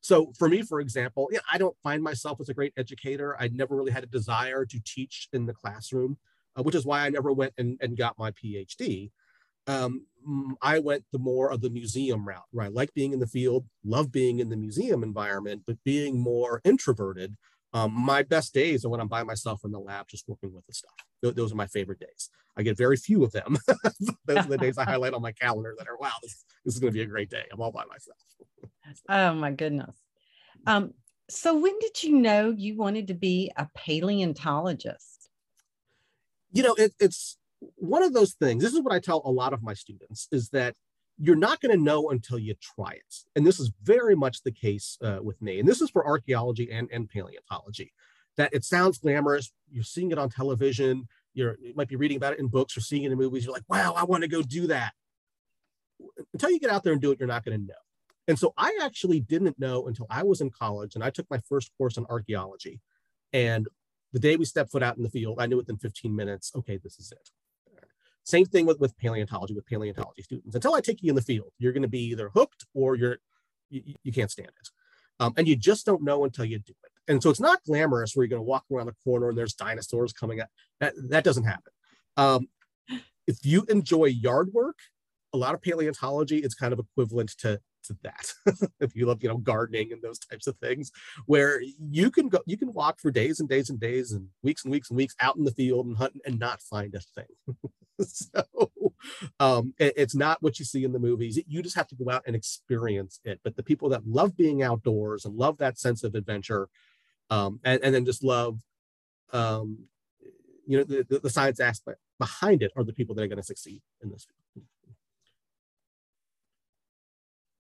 so 0.05 0.35
for 0.37 0.51
me, 0.51 0.61
for 0.61 0.81
example, 0.81 1.31
yeah, 1.33 1.39
I 1.51 1.57
don't 1.57 1.79
find 1.83 2.03
myself 2.03 2.39
as 2.39 2.51
a 2.51 2.55
great 2.55 2.75
educator. 2.77 3.41
I 3.41 3.49
never 3.49 3.75
really 3.75 3.91
had 3.91 4.05
a 4.05 4.07
desire 4.07 4.67
to 4.67 4.81
teach 4.85 5.29
in 5.33 5.47
the 5.47 5.55
classroom, 5.55 6.19
uh, 6.57 6.63
which 6.63 6.75
is 6.75 6.85
why 6.85 7.01
I 7.01 7.09
never 7.09 7.33
went 7.33 7.55
and, 7.57 7.79
and 7.81 7.97
got 7.97 8.19
my 8.19 8.31
PhD. 8.33 9.13
Um, 9.67 10.05
I 10.61 10.79
went 10.81 11.05
the 11.11 11.19
more 11.19 11.51
of 11.51 11.63
the 11.63 11.71
museum 11.71 12.29
route, 12.29 12.45
I 12.61 12.69
like 12.69 12.93
being 12.93 13.15
in 13.15 13.19
the 13.19 13.27
field, 13.27 13.65
love 13.83 14.13
being 14.13 14.41
in 14.41 14.51
the 14.51 14.59
museum 14.59 15.03
environment, 15.03 15.63
but 15.67 15.83
being 15.85 16.21
more 16.21 16.61
introverted. 16.65 17.35
Um, 17.75 17.93
my 17.93 18.23
best 18.23 18.55
days 18.55 18.85
are 18.85 18.89
when 18.89 19.01
I'm 19.01 19.09
by 19.09 19.25
myself 19.25 19.63
in 19.65 19.73
the 19.73 19.81
lab, 19.81 20.07
just 20.07 20.29
working 20.29 20.55
with 20.55 20.65
the 20.67 20.73
stuff. 20.73 20.95
Th- 21.23 21.35
those 21.35 21.53
are 21.53 21.57
my 21.57 21.67
favorite 21.67 21.99
days. 21.99 22.31
I 22.57 22.63
get 22.63 22.79
very 22.79 22.97
few 22.97 23.25
of 23.25 23.33
them. 23.33 23.57
those 24.27 24.39
are 24.39 24.49
the 24.49 24.59
days 24.59 24.79
I 24.79 24.85
highlight 24.85 25.13
on 25.13 25.21
my 25.21 25.33
calendar 25.33 25.75
that 25.77 25.89
are, 25.89 25.99
wow, 25.99 26.13
this, 26.23 26.45
this 26.65 26.75
is 26.75 26.81
going 26.81 26.93
to 26.93 26.97
be 26.97 27.03
a 27.03 27.07
great 27.07 27.31
day. 27.31 27.43
I'm 27.53 27.61
all 27.61 27.73
by 27.73 27.85
myself. 27.87 28.19
oh 29.09 29.35
my 29.35 29.51
goodness. 29.51 29.97
Um, 30.69 30.95
so 31.29 31.59
when 31.59 31.77
did 31.81 32.05
you 32.05 32.17
know 32.17 32.55
you 32.57 32.77
wanted 32.77 33.09
to 33.09 33.15
be 33.15 33.51
a 33.57 33.67
paleontologist? 33.75 35.29
You 36.53 36.63
know, 36.63 36.75
it, 36.75 36.95
it's 37.01 37.37
one 37.75 38.05
of 38.05 38.13
those 38.13 38.35
things. 38.35 38.63
This 38.63 38.73
is 38.73 38.83
what 38.83 38.95
I 38.95 39.01
tell 39.01 39.21
a 39.25 39.33
lot 39.33 39.53
of 39.53 39.65
my 39.65 39.75
students 39.75 40.29
is 40.31 40.51
that 40.51 40.77
you're 41.19 41.37
not 41.37 41.61
going 41.61 41.77
to 41.77 41.83
know 41.83 42.11
until 42.11 42.39
you 42.39 42.55
try 42.61 42.93
it. 42.93 43.15
And 43.37 43.47
this 43.47 43.61
is 43.61 43.71
very 43.83 44.17
much 44.17 44.43
the 44.43 44.53
case 44.53 44.99
uh, 45.03 45.19
with 45.23 45.41
me. 45.41 45.61
And 45.61 45.69
this 45.69 45.81
is 45.81 45.91
for 45.91 46.07
archaeology 46.07 46.71
and, 46.71 46.89
and 46.93 47.09
paleontology, 47.09 47.93
that 48.37 48.53
it 48.53 48.65
sounds 48.65 48.99
glamorous. 48.99 49.53
You're 49.71 49.85
seeing 49.85 50.11
it 50.11 50.19
on 50.19 50.29
television. 50.29 51.07
You're, 51.33 51.57
you 51.61 51.75
might 51.77 51.89
be 51.89 51.97
reading 51.97 52.17
about 52.17 52.33
it 52.33 52.41
in 52.41 52.49
books 52.49 52.77
or 52.77 52.81
seeing 52.81 53.05
it 53.05 53.13
in 53.13 53.19
movies. 53.19 53.45
You're 53.45 53.55
like, 53.55 53.69
wow, 53.69 53.95
I 53.97 54.05
want 54.05 54.23
to 54.23 54.29
go 54.29 54.43
do 54.43 54.67
that. 54.69 54.93
Until 56.33 56.51
you 56.51 56.59
get 56.59 56.71
out 56.71 56.83
there 56.83 56.93
and 56.93 57.01
do 57.01 57.13
it, 57.13 57.21
you're 57.21 57.29
not 57.29 57.45
going 57.45 57.59
to 57.59 57.65
know. 57.65 57.75
And 58.27 58.39
so 58.39 58.53
I 58.57 58.77
actually 58.83 59.21
didn't 59.21 59.59
know 59.59 59.87
until 59.87 60.07
I 60.11 60.23
was 60.23 60.41
in 60.41 60.51
college 60.51 60.95
and 60.95 61.05
I 61.05 61.11
took 61.11 61.27
my 61.31 61.39
first 61.49 61.71
course 61.77 61.99
on 61.99 62.07
archaeology. 62.09 62.81
And 63.33 63.69
the 64.13 64.19
day 64.19 64.37
we 64.37 64.47
stepped 64.47 64.73
foot 64.73 64.83
out 64.83 64.97
in 64.97 65.03
the 65.03 65.11
field, 65.11 65.39
I 65.41 65.47
knew 65.47 65.57
within 65.59 65.77
15 65.77 66.15
minutes, 66.15 66.53
okay, 66.57 66.79
this 66.83 66.99
is 66.99 67.13
it. 67.13 67.31
Same 68.25 68.47
thing 68.47 68.67
with, 68.67 68.81
with 68.81 68.97
paleontology, 68.99 69.55
with 69.55 69.67
paleontology 69.67 70.23
students. 70.23 70.55
Until 70.55 70.75
I 70.75 70.81
take 70.81 71.03
you 71.03 71.11
in 71.11 71.15
the 71.15 71.23
field, 71.23 71.53
you're 71.59 71.73
going 71.73 71.83
to 71.83 71.89
be 71.89 72.05
either 72.05 72.31
hooked 72.35 72.65
or 72.75 72.97
you're 72.97 73.19
you, 73.71 73.95
you 74.03 74.13
can't 74.13 74.31
stand 74.31 74.49
it. 74.49 74.69
Um, 75.21 75.35
and 75.37 75.47
you 75.47 75.57
just 75.57 75.87
don't 75.87 76.03
know 76.03 76.25
until 76.25 76.45
you 76.45 76.59
do 76.59 76.73
it. 76.85 77.13
And 77.13 77.23
so 77.23 77.31
it's 77.31 77.41
not 77.41 77.63
glamorous 77.65 78.15
where 78.15 78.25
you're 78.25 78.31
going 78.31 78.41
to 78.41 78.49
walk 78.49 78.65
around 78.73 78.87
the 78.87 78.95
corner 79.05 79.29
and 79.29 79.39
there's 79.39 79.55
dinosaurs 79.55 80.13
coming 80.13 80.41
up. 80.41 80.49
That, 80.81 80.95
that 81.11 81.25
doesn't 81.25 81.45
happen. 81.45 81.73
Um, 82.17 82.49
if 83.27 83.45
you 83.45 83.65
enjoy 83.69 84.07
yard 84.07 84.51
work, 84.53 84.79
a 85.33 85.37
lot 85.37 85.55
of 85.55 85.63
paleontology 85.63 86.39
is 86.39 86.55
kind 86.55 86.73
of 86.73 86.79
equivalent 86.79 87.31
to 87.39 87.61
to 87.85 87.97
that 88.03 88.33
if 88.81 88.95
you 88.97 89.07
love 89.07 89.23
you 89.23 89.29
know 89.29 89.37
gardening 89.37 89.93
and 89.93 90.03
those 90.03 90.19
types 90.19 90.47
of 90.47 90.57
things 90.59 90.91
where 91.27 91.61
you 91.91 92.11
can 92.11 92.29
go 92.29 92.41
you 92.47 92.57
can 92.57 92.73
walk 92.73 93.01
for 93.01 93.11
days 93.11 93.41
and 93.41 93.49
days 93.49 93.71
and 93.71 93.81
days 93.81 94.13
and 94.13 94.29
weeks 94.43 94.65
and 94.65 94.73
weeks 94.73 94.91
and 94.91 94.97
weeks 94.97 95.15
out 95.21 95.37
in 95.37 95.45
the 95.45 95.51
field 95.53 95.87
and 95.87 95.97
hunt 95.97 96.15
and 96.27 96.39
not 96.39 96.61
find 96.61 96.95
a 96.95 97.01
thing. 97.01 97.27
So 98.01 98.73
um, 99.39 99.73
it, 99.79 99.95
it's 99.97 100.17
not 100.17 100.43
what 100.43 100.59
you 100.59 100.65
see 100.65 100.83
in 100.83 100.93
the 100.93 100.99
movies. 100.99 101.41
You 101.47 101.63
just 101.63 101.77
have 101.77 101.87
to 101.89 101.95
go 101.95 102.11
out 102.11 102.25
and 102.27 102.35
experience 102.35 103.21
it. 103.25 103.39
But 103.45 103.55
the 103.55 103.63
people 103.63 103.89
that 103.91 104.05
love 104.05 104.37
being 104.37 104.65
outdoors 104.65 105.25
and 105.25 105.37
love 105.37 105.59
that 105.59 105.79
sense 105.79 106.03
of 106.03 106.17
adventure 106.17 106.69
um, 107.31 107.61
and, 107.63 107.81
and 107.85 107.95
then 107.95 108.05
just 108.05 108.25
love 108.25 108.59
um, 109.33 109.79
you 110.67 110.79
know 110.79 110.83
the, 110.83 111.21
the 111.21 111.31
science 111.31 111.61
aspect 111.61 112.01
behind 112.19 112.65
it 112.65 112.73
are 112.77 112.83
the 112.83 112.93
people 112.93 113.15
that 113.15 113.23
are 113.23 113.29
going 113.29 113.37
to 113.37 113.45
succeed 113.45 113.81
in 114.03 114.11
this 114.11 114.25
field 114.25 114.44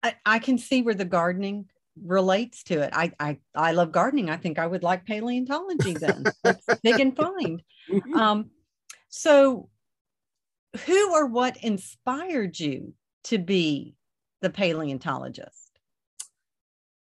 I, 0.05 0.15
I 0.27 0.39
can 0.39 0.59
see 0.59 0.83
where 0.83 0.95
the 0.95 1.07
gardening 1.07 1.65
relates 2.05 2.63
to 2.65 2.81
it. 2.83 2.91
I, 2.93 3.13
I 3.19 3.39
I 3.55 3.73
love 3.73 3.91
gardening. 3.91 4.29
I 4.29 4.37
think 4.37 4.59
I 4.59 4.67
would 4.67 4.83
like 4.83 5.07
paleontology 5.07 5.95
then. 5.95 6.25
Dig 6.85 7.01
and 7.01 7.17
find. 7.17 7.63
Um, 8.15 8.51
so, 9.09 9.71
who 10.85 11.15
or 11.15 11.27
what 11.27 11.57
inspired 11.65 12.61
you 12.61 12.93
to 13.25 13.39
be 13.39 13.95
the 14.43 14.51
paleontologist? 14.51 15.81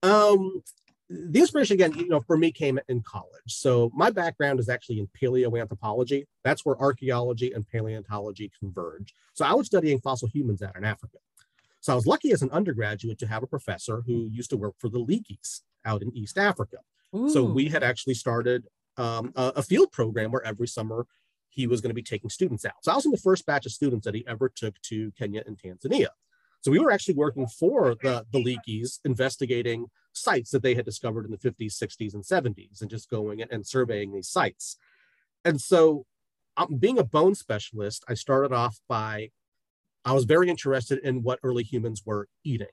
Um, 0.01 0.63
the 1.09 1.39
inspiration 1.39 1.73
again, 1.73 1.93
you 1.93 2.07
know, 2.07 2.21
for 2.21 2.37
me 2.37 2.51
came 2.51 2.79
in 2.87 3.01
college. 3.01 3.27
So 3.47 3.91
my 3.93 4.09
background 4.09 4.59
is 4.59 4.69
actually 4.69 4.99
in 4.99 5.09
paleoanthropology. 5.21 6.25
That's 6.43 6.65
where 6.65 6.79
archaeology 6.79 7.51
and 7.51 7.67
paleontology 7.67 8.51
converge. 8.57 9.13
So 9.33 9.45
I 9.45 9.53
was 9.53 9.67
studying 9.67 9.99
fossil 9.99 10.29
humans 10.29 10.61
out 10.61 10.77
in 10.77 10.85
Africa. 10.85 11.17
So 11.85 11.93
I 11.93 11.95
was 11.95 12.07
lucky 12.07 12.31
as 12.31 12.41
an 12.41 12.49
undergraduate 12.49 13.19
to 13.19 13.27
have 13.27 13.43
a 13.43 13.47
professor 13.47 14.01
who 14.07 14.27
used 14.31 14.49
to 14.49 14.57
work 14.57 14.73
for 14.79 14.89
the 14.89 14.97
Leakeys 14.97 15.61
out 15.85 16.01
in 16.01 16.11
East 16.17 16.35
Africa. 16.35 16.77
Ooh. 17.15 17.29
So 17.29 17.43
we 17.43 17.69
had 17.69 17.83
actually 17.83 18.15
started 18.15 18.65
um, 18.97 19.31
a, 19.35 19.53
a, 19.57 19.61
field 19.61 19.91
program 19.91 20.31
where 20.31 20.43
every 20.43 20.67
summer 20.67 21.05
he 21.49 21.67
was 21.67 21.81
going 21.81 21.91
to 21.91 21.93
be 21.93 22.01
taking 22.01 22.31
students 22.31 22.65
out. 22.65 22.73
So 22.81 22.91
I 22.91 22.95
was 22.95 23.05
in 23.05 23.11
the 23.11 23.19
first 23.19 23.45
batch 23.45 23.67
of 23.67 23.71
students 23.71 24.05
that 24.05 24.15
he 24.15 24.25
ever 24.27 24.49
took 24.49 24.81
to 24.81 25.11
Kenya 25.11 25.43
and 25.45 25.59
Tanzania. 25.59 26.07
So 26.61 26.71
we 26.71 26.79
were 26.79 26.89
actually 26.89 27.13
working 27.13 27.45
for 27.45 27.95
the, 28.01 28.25
the 28.33 28.43
Leakeys, 28.43 28.99
investigating 29.05 29.85
sites 30.11 30.49
that 30.51 30.63
they 30.63 30.73
had 30.73 30.85
discovered 30.85 31.25
in 31.25 31.31
the 31.31 31.37
50s, 31.37 31.79
60s, 31.79 32.15
and 32.15 32.23
70s, 32.23 32.81
and 32.81 32.89
just 32.89 33.11
going 33.11 33.43
and 33.43 33.67
surveying 33.67 34.11
these 34.11 34.27
sites. 34.27 34.77
And 35.43 35.61
so, 35.61 36.07
um, 36.57 36.77
being 36.79 36.97
a 36.97 37.03
bone 37.03 37.35
specialist, 37.35 38.03
I 38.09 38.15
started 38.15 38.53
off 38.53 38.79
by 38.89 39.29
I 40.05 40.13
was 40.13 40.25
very 40.25 40.49
interested 40.49 40.99
in 40.99 41.23
what 41.23 41.39
early 41.43 41.63
humans 41.63 42.03
were 42.05 42.29
eating. 42.43 42.67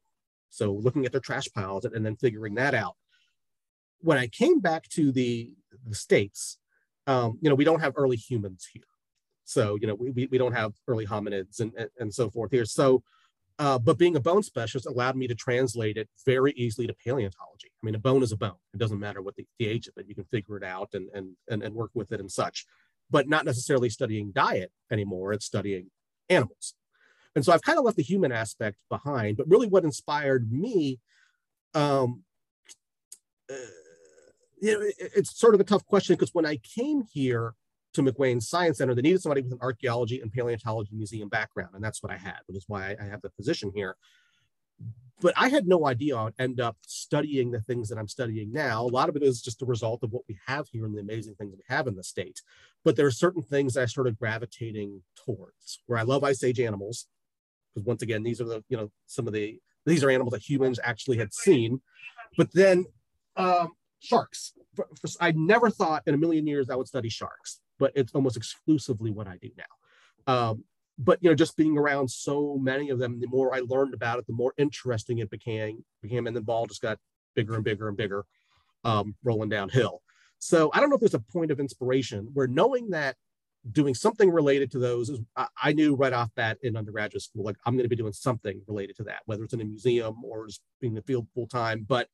So 0.51 0.73
looking 0.73 1.07
at 1.07 1.12
their 1.12 1.21
trash 1.21 1.49
piles 1.55 1.87
and, 1.87 2.05
then 2.05 2.14
figuring 2.16 2.55
that 2.57 2.75
out. 2.75 2.95
When 4.01 4.18
I 4.18 4.27
came 4.27 4.61
back 4.61 4.87
to 4.90 5.11
the, 5.11 5.51
the 5.87 5.95
States, 5.95 6.59
um, 7.07 7.38
you 7.40 7.49
know, 7.49 7.55
we 7.55 7.64
don't 7.64 7.81
have 7.81 7.95
early 7.97 8.16
humans 8.16 8.68
here. 8.71 8.83
So, 9.45 9.77
you 9.81 9.87
know, 9.87 9.95
we, 9.95 10.11
we, 10.11 10.27
we 10.27 10.38
don't 10.38 10.53
have 10.53 10.75
early 10.87 11.07
hominids 11.07 11.61
and, 11.61 11.73
and, 11.77 11.88
and 11.99 12.14
so 12.14 12.29
forth 12.29 12.51
here. 12.51 12.66
So, 12.66 13.03
uh, 13.59 13.79
but 13.79 13.99
being 13.99 14.16
a 14.16 14.21
bone 14.21 14.42
specialist 14.42 14.87
allowed 14.87 15.16
me 15.16 15.27
to 15.27 15.35
translate 15.35 15.97
it 15.97 16.09
very 16.27 16.53
easily 16.53 16.87
to 16.87 16.95
paleontology. 16.95 17.71
I 17.83 17.87
mean, 17.87 17.95
a 17.95 17.99
bone 17.99 18.23
is 18.23 18.33
a 18.33 18.37
bone. 18.37 18.57
It 18.75 18.79
doesn't 18.79 18.99
matter 18.99 19.23
what 19.23 19.37
the, 19.37 19.47
the 19.59 19.66
age 19.66 19.88
of 19.88 19.95
it. 19.97 20.07
You 20.07 20.14
can 20.14 20.25
figure 20.25 20.57
it 20.57 20.64
out 20.64 20.90
and, 20.92 21.09
and, 21.14 21.31
and, 21.49 21.62
and 21.62 21.75
work 21.75 21.90
with 21.95 22.12
it 22.12 22.21
and 22.21 22.31
such, 22.31 22.66
but 23.11 23.29
not 23.29 23.45
necessarily 23.45 23.88
studying 23.88 24.33
diet 24.33 24.71
anymore. 24.90 25.33
It's 25.33 25.47
studying 25.47 25.90
animals. 26.29 26.75
And 27.35 27.45
so 27.45 27.53
I've 27.53 27.62
kind 27.62 27.79
of 27.79 27.85
left 27.85 27.97
the 27.97 28.03
human 28.03 28.33
aspect 28.33 28.77
behind, 28.88 29.37
but 29.37 29.49
really 29.49 29.68
what 29.68 29.85
inspired 29.85 30.53
me, 30.53 31.01
um, 31.75 32.23
uh, 33.51 33.55
you 34.61 34.75
know, 34.75 34.81
it, 34.81 34.95
it's 34.99 35.38
sort 35.38 35.55
of 35.55 35.61
a 35.61 35.64
tough 35.64 35.85
question 35.87 36.14
because 36.14 36.35
when 36.35 36.47
I 36.47 36.57
came 36.57 37.03
here 37.12 37.55
to 37.95 38.03
McWane 38.03 38.42
Science 38.42 38.79
Center, 38.79 38.95
they 38.95 39.03
needed 39.03 39.23
somebody 39.23 39.42
with 39.42 39.53
an 39.53 39.59
archaeology 39.61 40.21
and 40.21 40.33
paleontology 40.33 40.95
museum 40.95 41.29
background, 41.29 41.71
and 41.75 41.85
that's 41.85 42.03
what 42.03 42.12
I 42.12 42.16
had, 42.16 42.38
which 42.47 42.57
is 42.57 42.64
why 42.66 42.90
I, 42.90 43.05
I 43.05 43.09
have 43.09 43.23
the 43.23 43.31
position 43.31 43.73
here. 43.75 43.97
But 45.21 45.35
I 45.37 45.49
had 45.49 45.68
no 45.68 45.87
idea 45.87 46.16
I'd 46.16 46.33
end 46.38 46.61
up 46.61 46.77
studying 46.85 47.53
the 47.53 47.61
things 47.61 47.88
that 47.88 47.99
I'm 47.99 48.09
studying 48.09 48.53
now. 48.53 48.83
A 48.83 48.87
lot 48.87 49.09
of 49.09 49.14
it 49.14 49.23
is 49.23 49.40
just 49.40 49.62
a 49.62 49.66
result 49.66 50.03
of 50.03 50.11
what 50.11 50.25
we 50.29 50.37
have 50.47 50.66
here 50.68 50.85
and 50.85 50.95
the 50.95 51.01
amazing 51.01 51.37
things 51.37 51.55
we 51.55 51.62
have 51.68 51.87
in 51.87 51.95
the 51.95 52.03
state. 52.03 52.42
But 52.85 52.97
there 52.97 53.07
are 53.07 53.12
certain 53.12 53.42
things 53.42 53.77
I 53.77 53.87
started 53.87 54.18
gravitating 54.18 55.03
towards 55.14 55.81
where 55.87 55.99
I 55.99 56.03
love 56.03 56.25
ice 56.25 56.42
age 56.42 56.59
animals 56.59 57.07
because 57.74 57.87
once 57.87 58.02
again, 58.02 58.22
these 58.22 58.40
are 58.40 58.44
the 58.44 58.64
you 58.68 58.76
know 58.76 58.90
some 59.06 59.26
of 59.26 59.32
the 59.32 59.58
these 59.87 60.04
are 60.04 60.11
animals 60.11 60.32
that 60.32 60.48
humans 60.48 60.78
actually 60.82 61.18
had 61.18 61.32
seen. 61.32 61.80
But 62.37 62.52
then 62.52 62.87
um, 63.37 63.72
sharks. 64.00 64.52
For, 64.74 64.88
for, 65.00 65.08
I 65.20 65.32
never 65.32 65.70
thought 65.70 66.02
in 66.06 66.14
a 66.14 66.18
million 66.18 66.46
years 66.46 66.70
I 66.70 66.76
would 66.76 66.88
study 66.88 67.08
sharks, 67.08 67.61
but 67.78 67.92
it's 67.94 68.14
almost 68.14 68.37
exclusively 68.37 69.11
what 69.11 69.26
I 69.26 69.37
do 69.40 69.50
now. 69.56 70.32
Um, 70.32 70.64
but 70.98 71.18
you 71.22 71.30
know, 71.30 71.35
just 71.35 71.56
being 71.56 71.78
around 71.78 72.11
so 72.11 72.58
many 72.61 72.90
of 72.90 72.98
them, 72.98 73.20
the 73.20 73.26
more 73.26 73.54
I 73.54 73.62
learned 73.66 73.94
about 73.94 74.18
it, 74.18 74.26
the 74.26 74.32
more 74.32 74.52
interesting 74.56 75.18
it 75.18 75.30
became. 75.30 75.85
Became, 76.02 76.26
and 76.26 76.37
the 76.37 76.40
ball 76.40 76.66
just 76.66 76.82
got 76.82 76.98
bigger 77.35 77.54
and 77.54 77.64
bigger 77.64 77.88
and 77.88 77.96
bigger, 77.96 78.24
um, 78.85 79.14
rolling 79.24 79.48
downhill. 79.48 80.02
So 80.38 80.70
I 80.74 80.80
don't 80.80 80.90
know 80.90 80.96
if 80.96 81.00
there's 81.00 81.14
a 81.14 81.20
point 81.20 81.50
of 81.50 81.61
inspiration 81.61 82.28
where 82.35 82.46
knowing 82.46 82.90
that 82.90 83.16
doing 83.70 83.94
something 83.94 84.31
related 84.31 84.70
to 84.72 84.79
those 84.79 85.09
is, 85.09 85.20
I, 85.37 85.72
knew 85.72 85.94
right 85.94 86.12
off 86.12 86.31
bat 86.35 86.59
in 86.62 86.77
undergraduate 86.77 87.22
school 87.22 87.44
like 87.44 87.57
i'm 87.64 87.75
going 87.75 87.85
to 87.85 87.88
be 87.88 87.96
doing 87.96 88.12
something 88.12 88.61
related 88.66 88.96
to 88.96 89.05
that 89.05 89.20
whether 89.27 89.44
it's 89.44 89.55
in 89.55 89.61
a 89.61 89.64
museum 89.64 90.25
or 90.25 90.48
just 90.48 90.62
being 90.81 90.92
in 90.92 90.96
the 90.96 91.03
field 91.03 91.29
full 91.35 91.46
time 91.46 91.87
but 91.88 92.09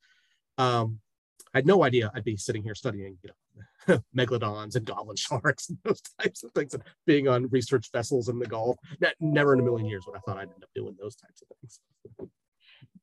um, 0.58 0.98
i 1.54 1.58
had 1.58 1.66
no 1.66 1.84
idea 1.84 2.10
i'd 2.14 2.24
be 2.24 2.36
sitting 2.36 2.62
here 2.62 2.74
studying 2.74 3.16
you 3.22 3.30
know 3.30 4.00
megalodons 4.16 4.76
and 4.76 4.84
goblin 4.84 5.16
sharks 5.16 5.70
and 5.70 5.78
those 5.84 6.02
types 6.20 6.44
of 6.44 6.52
things 6.52 6.74
and 6.74 6.82
being 7.06 7.28
on 7.28 7.48
research 7.48 7.90
vessels 7.92 8.28
in 8.28 8.38
the 8.38 8.46
gulf. 8.46 8.76
Never 9.18 9.54
in 9.54 9.60
a 9.60 9.62
million 9.62 9.88
years 9.88 10.04
would 10.06 10.16
i 10.16 10.20
thought 10.20 10.36
i'd 10.36 10.42
end 10.42 10.62
up 10.62 10.70
doing 10.74 10.94
those 11.00 11.16
types 11.16 11.42
of 11.42 11.48
things. 11.56 11.80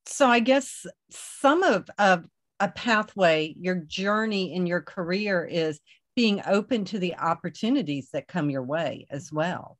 So 0.05 0.27
i 0.27 0.39
guess 0.39 0.85
some 1.09 1.63
of, 1.63 1.89
of 1.97 2.25
a 2.59 2.69
pathway, 2.69 3.53
your 3.59 3.75
journey 3.75 4.53
in 4.53 4.65
your 4.65 4.81
career 4.81 5.45
is 5.45 5.79
being 6.15 6.41
open 6.45 6.85
to 6.85 6.99
the 6.99 7.15
opportunities 7.17 8.09
that 8.13 8.27
come 8.27 8.49
your 8.49 8.63
way 8.63 9.05
as 9.09 9.31
well. 9.31 9.77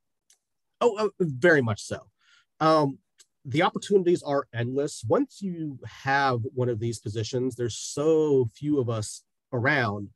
Oh, 0.82 0.96
uh, 0.98 1.10
very 1.20 1.62
much 1.62 1.82
so. 1.82 2.00
Um, 2.60 2.98
the 3.46 3.64
opportunities 3.64 4.24
are 4.24 4.48
endless. 4.54 5.04
Once 5.08 5.42
you 5.42 5.80
have 5.86 6.42
one 6.54 6.68
of 6.68 6.80
these 6.80 7.00
positions, 7.00 7.56
there's 7.56 7.78
so 7.78 8.50
few 8.56 8.80
of 8.80 8.90
us 8.90 9.24
around, 9.54 10.10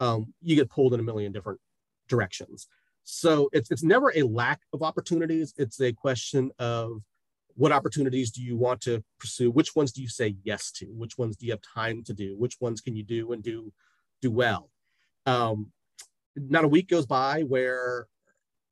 um, 0.00 0.32
you 0.42 0.56
get 0.56 0.70
pulled 0.70 0.94
in 0.94 1.00
a 1.00 1.02
million 1.02 1.30
different 1.30 1.60
directions. 2.08 2.66
So 3.04 3.48
it's, 3.52 3.70
it's 3.70 3.82
never 3.82 4.12
a 4.14 4.22
lack 4.22 4.60
of 4.72 4.82
opportunities. 4.82 5.52
It's 5.58 5.80
a 5.80 5.92
question 5.92 6.50
of 6.58 7.02
what 7.54 7.72
opportunities 7.72 8.30
do 8.30 8.42
you 8.42 8.56
want 8.56 8.80
to 8.82 9.04
pursue? 9.18 9.50
Which 9.50 9.76
ones 9.76 9.92
do 9.92 10.00
you 10.00 10.08
say 10.08 10.36
yes 10.42 10.70
to? 10.72 10.86
Which 10.86 11.18
ones 11.18 11.36
do 11.36 11.46
you 11.46 11.52
have 11.52 11.60
time 11.62 12.02
to 12.04 12.14
do? 12.14 12.34
Which 12.38 12.60
ones 12.60 12.80
can 12.80 12.96
you 12.96 13.02
do 13.02 13.32
and 13.32 13.42
do 13.42 13.72
do 14.22 14.30
well? 14.30 14.70
Um, 15.26 15.72
not 16.36 16.64
a 16.64 16.68
week 16.68 16.88
goes 16.88 17.06
by 17.06 17.42
where 17.42 18.06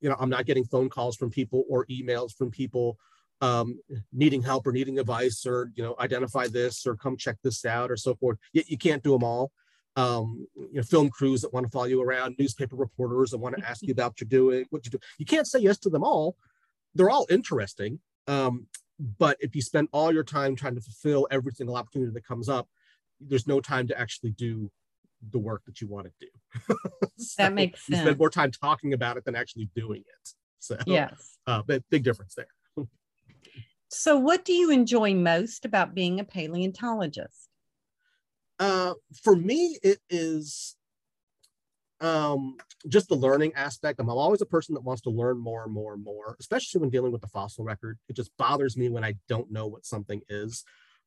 you 0.01 0.09
know 0.09 0.15
I'm 0.19 0.29
not 0.29 0.45
getting 0.45 0.65
phone 0.65 0.89
calls 0.89 1.15
from 1.15 1.29
people 1.29 1.63
or 1.69 1.85
emails 1.87 2.33
from 2.33 2.51
people 2.51 2.97
um, 3.41 3.79
needing 4.11 4.41
help 4.41 4.67
or 4.67 4.71
needing 4.71 4.99
advice 4.99 5.45
or 5.45 5.71
you 5.75 5.83
know 5.83 5.95
identify 5.99 6.47
this 6.47 6.85
or 6.85 6.95
come 6.95 7.17
check 7.17 7.37
this 7.43 7.65
out 7.65 7.91
or 7.91 7.97
so 7.97 8.15
forth. 8.15 8.37
Yet 8.53 8.69
you 8.69 8.77
can't 8.77 9.03
do 9.03 9.11
them 9.11 9.23
all. 9.23 9.51
Um, 9.95 10.47
you 10.55 10.75
know, 10.75 10.83
film 10.83 11.09
crews 11.09 11.41
that 11.41 11.53
want 11.53 11.65
to 11.65 11.71
follow 11.71 11.85
you 11.85 12.01
around, 12.01 12.35
newspaper 12.39 12.75
reporters 12.75 13.31
that 13.31 13.37
want 13.37 13.57
to 13.57 13.65
ask 13.67 13.81
you 13.81 13.91
about 13.91 14.11
what 14.11 14.21
you're 14.21 14.27
doing, 14.29 14.65
what 14.69 14.85
you 14.85 14.91
do. 14.91 14.99
You 15.17 15.25
can't 15.25 15.47
say 15.47 15.59
yes 15.59 15.77
to 15.79 15.89
them 15.89 16.03
all. 16.03 16.35
They're 16.95 17.09
all 17.09 17.27
interesting, 17.29 17.99
um, 18.27 18.67
but 19.17 19.37
if 19.39 19.55
you 19.55 19.61
spend 19.61 19.89
all 19.91 20.13
your 20.13 20.23
time 20.23 20.55
trying 20.55 20.75
to 20.75 20.81
fulfill 20.81 21.27
every 21.31 21.51
single 21.51 21.75
opportunity 21.75 22.11
that 22.11 22.25
comes 22.25 22.49
up, 22.49 22.67
there's 23.19 23.47
no 23.47 23.59
time 23.59 23.87
to 23.87 23.99
actually 23.99 24.31
do 24.31 24.71
the 25.31 25.39
work 25.39 25.63
that 25.65 25.81
you 25.81 25.87
want 25.87 26.07
to 26.07 26.11
do. 26.19 26.75
so 27.17 27.43
that 27.43 27.53
makes 27.53 27.85
sense. 27.85 27.89
You 27.99 28.05
spend 28.05 28.17
more 28.17 28.29
time 28.29 28.51
talking 28.51 28.93
about 28.93 29.17
it 29.17 29.25
than 29.25 29.35
actually 29.35 29.69
doing 29.75 30.01
it. 30.01 30.29
So 30.59 30.77
yes, 30.85 31.37
uh, 31.47 31.61
but 31.65 31.83
big 31.89 32.03
difference 32.03 32.35
there. 32.35 32.47
So, 33.89 34.17
what 34.17 34.45
do 34.45 34.53
you 34.53 34.69
enjoy 34.71 35.15
most 35.15 35.65
about 35.65 35.95
being 35.95 36.19
a 36.19 36.23
paleontologist? 36.23 37.49
Uh, 38.59 38.93
for 39.23 39.35
me, 39.35 39.79
it 39.81 39.99
is 40.09 40.75
um, 42.01 42.57
just 42.87 43.09
the 43.09 43.15
learning 43.15 43.53
aspect. 43.55 43.99
I'm 43.99 44.09
always 44.09 44.41
a 44.41 44.45
person 44.45 44.75
that 44.75 44.83
wants 44.83 45.01
to 45.03 45.09
learn 45.09 45.39
more 45.39 45.63
and 45.63 45.73
more 45.73 45.93
and 45.93 46.03
more, 46.03 46.35
especially 46.39 46.81
when 46.81 46.89
dealing 46.89 47.11
with 47.11 47.21
the 47.21 47.27
fossil 47.27 47.63
record. 47.63 47.97
It 48.07 48.15
just 48.15 48.35
bothers 48.37 48.77
me 48.77 48.89
when 48.89 49.03
I 49.03 49.15
don't 49.27 49.51
know 49.51 49.67
what 49.67 49.85
something 49.85 50.21
is. 50.29 50.63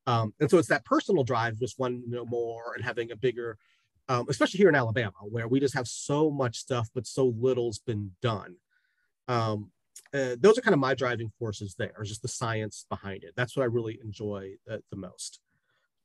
Um, 0.07 0.35
and 0.41 0.51
so 0.51 0.59
it's 0.59 0.69
that 0.69 0.85
personal 0.85 1.23
drive, 1.23 1.61
just 1.61 1.79
wanting 1.79 2.03
to 2.03 2.11
know 2.11 2.27
more 2.27 2.75
and 2.75 2.85
having 2.85 3.13
a 3.13 3.17
bigger, 3.17 3.59
um, 4.09 4.27
especially 4.29 4.59
here 4.59 4.69
in 4.69 4.75
Alabama, 4.75 5.13
where 5.23 5.49
we 5.49 5.61
just 5.61 5.75
have 5.75 5.87
so 5.87 6.31
much 6.31 6.57
stuff, 6.57 6.89
but 6.95 7.07
so 7.07 7.35
little's 7.39 7.79
been 7.79 8.13
done. 8.21 8.57
Um, 9.29 9.71
uh, 10.15 10.37
those 10.39 10.59
are 10.59 10.63
kind 10.63 10.75
of 10.75 10.81
my 10.81 10.95
driving 10.95 11.33
forces 11.39 11.75
there, 11.79 11.95
just 12.03 12.23
the 12.23 12.29
science 12.29 12.87
behind 12.89 13.25
it. 13.25 13.33
That's 13.37 13.57
what 13.57 13.63
I 13.63 13.67
really 13.67 13.99
enjoy 14.03 14.55
the, 14.67 14.83
the 14.91 14.97
most. 14.97 15.41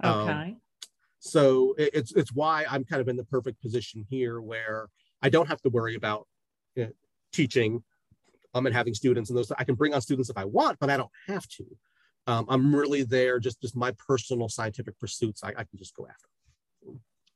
Um, 0.04 0.14
okay. 0.20 0.32
Um, 0.32 0.62
so 1.20 1.74
it, 1.78 1.90
it's 1.94 2.12
it's 2.14 2.32
why 2.32 2.66
I'm 2.70 2.84
kind 2.84 3.02
of 3.02 3.08
in 3.08 3.18
the 3.18 3.26
perfect 3.26 3.62
position 3.62 4.06
here, 4.10 4.40
where 4.40 4.88
I 5.22 5.30
don't 5.30 5.48
have 5.48 5.62
to 5.64 5.70
worry 5.70 5.96
about 5.96 6.28
you 6.76 6.86
know, 6.86 6.92
teaching 7.34 7.84
um, 8.54 8.66
and 8.66 8.76
having 8.76 8.94
students 8.94 9.30
and 9.30 9.38
those. 9.38 9.52
I 9.52 9.64
can 9.64 9.76
bring 9.76 9.94
on 9.94 10.02
students 10.02 10.30
if 10.30 10.38
I 10.38 10.46
want, 10.46 10.80
but 10.80 10.90
I 10.90 10.98
don't 10.98 11.12
have 11.28 11.48
to. 11.50 11.66
Um, 12.28 12.46
I'm 12.50 12.76
really 12.76 13.04
there, 13.04 13.40
just 13.40 13.62
just 13.62 13.76
my 13.76 13.94
personal 14.08 14.48
scientific 14.48 15.00
pursuits. 15.00 15.44
I, 15.44 15.50
I 15.50 15.64
can 15.64 15.78
just 15.78 15.96
go 15.96 16.06
after. 16.08 16.28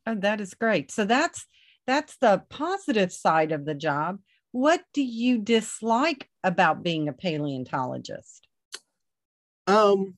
Oh, 0.05 0.15
that 0.15 0.41
is 0.41 0.53
great. 0.53 0.91
So 0.91 1.05
that's 1.05 1.45
that's 1.87 2.17
the 2.17 2.43
positive 2.49 3.11
side 3.11 3.51
of 3.51 3.65
the 3.65 3.75
job 3.75 4.19
what 4.51 4.83
do 4.93 5.01
you 5.01 5.37
dislike 5.37 6.29
about 6.43 6.83
being 6.83 7.07
a 7.07 7.13
paleontologist? 7.13 8.47
Um, 9.67 10.15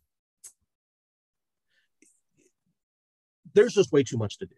there's 3.54 3.76
just 3.76 3.92
way 3.92 4.04
too 4.04 4.18
much 4.18 4.40
to 4.40 4.48
do. 4.48 4.56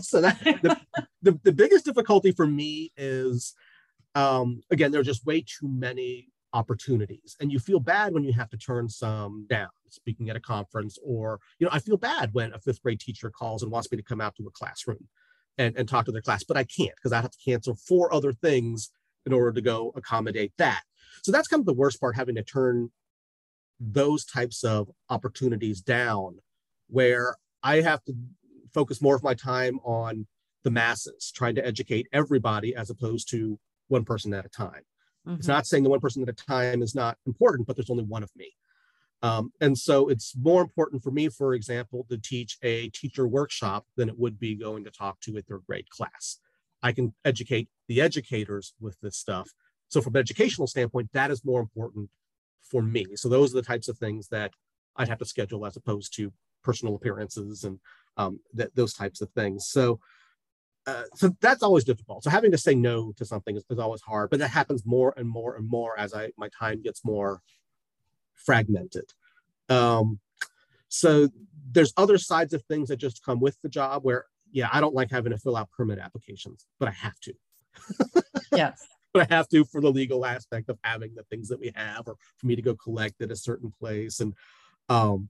so 0.00 0.20
that 0.20 0.40
the, 0.40 0.80
the, 1.22 1.38
the, 1.44 1.52
biggest 1.52 1.84
difficulty 1.84 2.32
for 2.32 2.46
me 2.46 2.92
is 2.96 3.54
um, 4.14 4.62
again, 4.70 4.90
there 4.90 5.00
are 5.00 5.04
just 5.04 5.26
way 5.26 5.42
too 5.42 5.68
many 5.68 6.28
opportunities. 6.54 7.36
And 7.40 7.52
you 7.52 7.58
feel 7.58 7.80
bad 7.80 8.14
when 8.14 8.24
you 8.24 8.32
have 8.32 8.48
to 8.50 8.56
turn 8.56 8.88
some 8.88 9.46
down, 9.50 9.68
speaking 9.90 10.30
at 10.30 10.36
a 10.36 10.40
conference, 10.40 10.96
or 11.04 11.40
you 11.58 11.66
know, 11.66 11.70
I 11.72 11.80
feel 11.80 11.98
bad 11.98 12.30
when 12.32 12.54
a 12.54 12.58
fifth 12.58 12.82
grade 12.82 13.00
teacher 13.00 13.30
calls 13.30 13.62
and 13.62 13.70
wants 13.70 13.90
me 13.90 13.96
to 13.98 14.02
come 14.02 14.20
out 14.20 14.36
to 14.36 14.46
a 14.46 14.50
classroom 14.50 15.08
and, 15.58 15.76
and 15.76 15.88
talk 15.88 16.06
to 16.06 16.12
their 16.12 16.22
class, 16.22 16.44
but 16.44 16.56
I 16.56 16.64
can't 16.64 16.94
because 16.96 17.12
I 17.12 17.20
have 17.20 17.30
to 17.30 17.38
cancel 17.44 17.74
four 17.74 18.14
other 18.14 18.32
things 18.32 18.90
in 19.26 19.32
order 19.32 19.52
to 19.52 19.60
go 19.60 19.92
accommodate 19.96 20.52
that. 20.58 20.82
So 21.22 21.32
that's 21.32 21.48
kind 21.48 21.60
of 21.60 21.66
the 21.66 21.74
worst 21.74 22.00
part, 22.00 22.16
having 22.16 22.34
to 22.36 22.42
turn 22.42 22.90
those 23.80 24.24
types 24.24 24.64
of 24.64 24.90
opportunities 25.10 25.80
down 25.80 26.38
where 26.88 27.36
I 27.62 27.80
have 27.80 28.02
to 28.04 28.14
focus 28.72 29.02
more 29.02 29.16
of 29.16 29.22
my 29.22 29.34
time 29.34 29.78
on 29.84 30.26
the 30.62 30.70
masses, 30.70 31.32
trying 31.34 31.54
to 31.56 31.66
educate 31.66 32.06
everybody 32.12 32.74
as 32.74 32.90
opposed 32.90 33.28
to 33.30 33.58
one 33.88 34.04
person 34.04 34.32
at 34.32 34.46
a 34.46 34.48
time. 34.48 34.82
Mm-hmm. 35.26 35.38
It's 35.38 35.48
not 35.48 35.66
saying 35.66 35.84
the 35.84 35.90
one 35.90 36.00
person 36.00 36.22
at 36.22 36.28
a 36.28 36.32
time 36.32 36.82
is 36.82 36.94
not 36.94 37.18
important, 37.26 37.66
but 37.66 37.76
there's 37.76 37.90
only 37.90 38.04
one 38.04 38.22
of 38.22 38.30
me. 38.36 38.52
Um, 39.22 39.52
and 39.60 39.76
so 39.76 40.08
it's 40.08 40.34
more 40.36 40.60
important 40.60 41.02
for 41.02 41.10
me, 41.10 41.28
for 41.30 41.54
example, 41.54 42.04
to 42.10 42.18
teach 42.18 42.58
a 42.62 42.90
teacher 42.90 43.26
workshop 43.26 43.86
than 43.96 44.10
it 44.10 44.18
would 44.18 44.38
be 44.38 44.54
going 44.54 44.84
to 44.84 44.90
talk 44.90 45.18
to 45.20 45.38
a 45.38 45.42
third 45.42 45.62
grade 45.66 45.88
class. 45.88 46.40
I 46.82 46.92
can 46.92 47.14
educate 47.24 47.70
the 47.88 48.02
educators 48.02 48.74
with 48.80 49.00
this 49.00 49.16
stuff. 49.16 49.48
So 49.88 50.02
from 50.02 50.14
an 50.16 50.20
educational 50.20 50.66
standpoint, 50.66 51.08
that 51.14 51.30
is 51.30 51.44
more 51.44 51.60
important 51.60 52.10
for 52.62 52.82
me. 52.82 53.06
So 53.16 53.30
those 53.30 53.52
are 53.52 53.56
the 53.56 53.66
types 53.66 53.88
of 53.88 53.96
things 53.96 54.28
that 54.28 54.50
I'd 54.96 55.08
have 55.08 55.18
to 55.18 55.24
schedule 55.24 55.64
as 55.64 55.76
opposed 55.76 56.14
to 56.16 56.30
personal 56.62 56.94
appearances 56.94 57.64
and 57.64 57.78
um, 58.16 58.40
that 58.52 58.74
those 58.74 58.92
types 58.92 59.20
of 59.20 59.30
things. 59.30 59.68
So 59.68 60.00
uh, 60.86 61.04
so 61.14 61.34
that's 61.40 61.62
always 61.62 61.84
difficult. 61.84 62.24
So 62.24 62.30
having 62.30 62.50
to 62.50 62.58
say 62.58 62.74
no 62.74 63.12
to 63.16 63.24
something 63.24 63.56
is, 63.56 63.64
is, 63.70 63.78
always 63.78 64.02
hard, 64.02 64.30
but 64.30 64.38
that 64.40 64.48
happens 64.48 64.84
more 64.84 65.14
and 65.16 65.28
more 65.28 65.56
and 65.56 65.68
more 65.68 65.98
as 65.98 66.12
I 66.12 66.30
my 66.36 66.48
time 66.58 66.82
gets 66.82 67.04
more 67.04 67.40
fragmented. 68.34 69.06
Um, 69.68 70.20
so 70.88 71.30
there's 71.70 71.94
other 71.96 72.18
sides 72.18 72.52
of 72.52 72.62
things 72.64 72.88
that 72.88 72.96
just 72.96 73.24
come 73.24 73.40
with 73.40 73.60
the 73.62 73.68
job 73.68 74.04
where 74.04 74.26
yeah, 74.52 74.68
I 74.72 74.80
don't 74.80 74.94
like 74.94 75.10
having 75.10 75.32
to 75.32 75.38
fill 75.38 75.56
out 75.56 75.70
permit 75.72 75.98
applications, 75.98 76.66
but 76.78 76.88
I 76.88 76.92
have 76.92 77.18
to. 77.20 77.34
yes. 78.52 78.86
But 79.12 79.30
I 79.30 79.34
have 79.34 79.48
to 79.48 79.64
for 79.64 79.80
the 79.80 79.90
legal 79.90 80.24
aspect 80.24 80.68
of 80.68 80.78
having 80.82 81.14
the 81.14 81.24
things 81.24 81.48
that 81.48 81.58
we 81.60 81.72
have, 81.74 82.06
or 82.06 82.16
for 82.38 82.46
me 82.46 82.56
to 82.56 82.62
go 82.62 82.74
collect 82.74 83.20
at 83.20 83.30
a 83.30 83.36
certain 83.36 83.72
place. 83.80 84.20
And 84.20 84.34
um, 84.88 85.28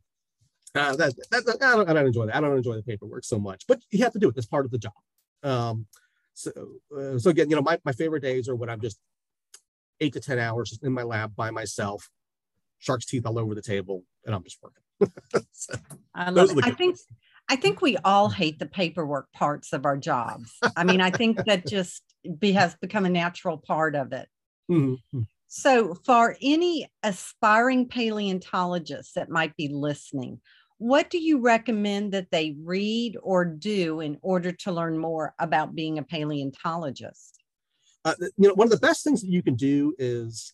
uh, 0.75 0.97
that, 0.97 1.15
that, 1.31 1.47
that, 1.47 1.63
I, 1.63 1.77
don't, 1.77 1.89
I 1.89 1.93
don't 1.93 2.07
enjoy 2.07 2.27
that. 2.27 2.37
I 2.37 2.41
don't 2.41 2.57
enjoy 2.57 2.75
the 2.75 2.83
paperwork 2.83 3.25
so 3.25 3.39
much, 3.39 3.65
but 3.67 3.81
you 3.91 4.03
have 4.03 4.13
to 4.13 4.19
do 4.19 4.29
it. 4.29 4.35
That's 4.35 4.47
part 4.47 4.65
of 4.65 4.71
the 4.71 4.79
job. 4.79 4.93
Um, 5.45 5.87
so, 6.33 6.51
uh, 6.97 7.19
so 7.19 7.31
again, 7.31 7.49
you 7.49 7.57
know, 7.57 7.63
my, 7.63 7.79
my 7.85 7.93
favorite 7.93 8.23
days 8.23 8.49
are 8.49 8.57
when 8.57 8.69
I'm 8.69 8.81
just 8.81 8.99
eight 10.01 10.13
to 10.15 10.21
10 10.21 10.39
hours 10.39 10.79
in 10.83 10.93
my 10.93 11.03
lab 11.03 11.37
by 11.37 11.51
myself, 11.51 12.11
shark's 12.79 13.07
teeth 13.07 13.27
all 13.27 13.39
over 13.39 13.55
the 13.55 13.63
table, 13.63 14.03
and 14.27 14.35
I'm 14.35 14.43
just 14.43 14.59
working. 14.63 15.13
so, 15.53 15.75
I 16.15 16.31
love 16.31 16.51
it. 16.51 16.65
I 16.65 16.71
think, 16.71 16.97
I 17.49 17.57
think 17.57 17.81
we 17.81 17.97
all 17.99 18.29
hate 18.29 18.59
the 18.59 18.67
paperwork 18.67 19.31
parts 19.33 19.73
of 19.73 19.85
our 19.85 19.97
jobs. 19.97 20.53
I 20.77 20.85
mean, 20.85 21.01
I 21.01 21.11
think 21.11 21.45
that 21.45 21.67
just 21.69 22.03
be, 22.39 22.53
has 22.53 22.75
become 22.77 23.05
a 23.05 23.11
natural 23.11 23.59
part 23.59 23.95
of 23.95 24.13
it. 24.13 24.29
Mm-hmm. 24.71 25.21
So, 25.47 25.95
for 25.95 26.37
any 26.43 26.89
aspiring 27.05 27.87
paleontologists 27.87 29.13
that 29.13 29.31
might 29.31 29.55
be 29.57 29.69
listening, 29.69 30.41
what 30.79 31.11
do 31.11 31.19
you 31.19 31.41
recommend 31.41 32.13
that 32.13 32.31
they 32.31 32.57
read 32.63 33.17
or 33.23 33.45
do 33.45 34.01
in 34.01 34.19
order 34.23 34.53
to 34.53 34.73
learn 34.73 34.99
more 34.99 35.35
about 35.39 35.75
being 35.75 35.99
a 35.99 36.03
paleontologist? 36.03 37.43
Uh, 38.05 38.15
you 38.37 38.49
know, 38.49 38.55
one 38.55 38.67
of 38.67 38.71
the 38.71 38.87
best 38.87 39.05
things 39.05 39.23
that 39.23 39.31
you 39.31 39.43
can 39.43 39.55
do 39.55 39.95
is 39.99 40.53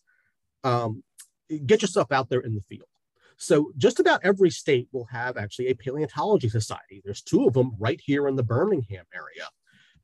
um, 0.63 1.03
get 1.65 1.81
yourself 1.81 2.11
out 2.11 2.29
there 2.29 2.39
in 2.39 2.55
the 2.55 2.61
field. 2.61 2.87
So 3.37 3.71
just 3.75 3.99
about 3.99 4.21
every 4.23 4.51
state 4.51 4.87
will 4.91 5.05
have 5.05 5.35
actually 5.35 5.69
a 5.69 5.75
paleontology 5.75 6.47
society. 6.47 7.01
There's 7.03 7.23
two 7.23 7.47
of 7.47 7.53
them 7.53 7.71
right 7.79 7.99
here 8.03 8.27
in 8.27 8.35
the 8.35 8.43
Birmingham 8.43 9.05
area. 9.13 9.49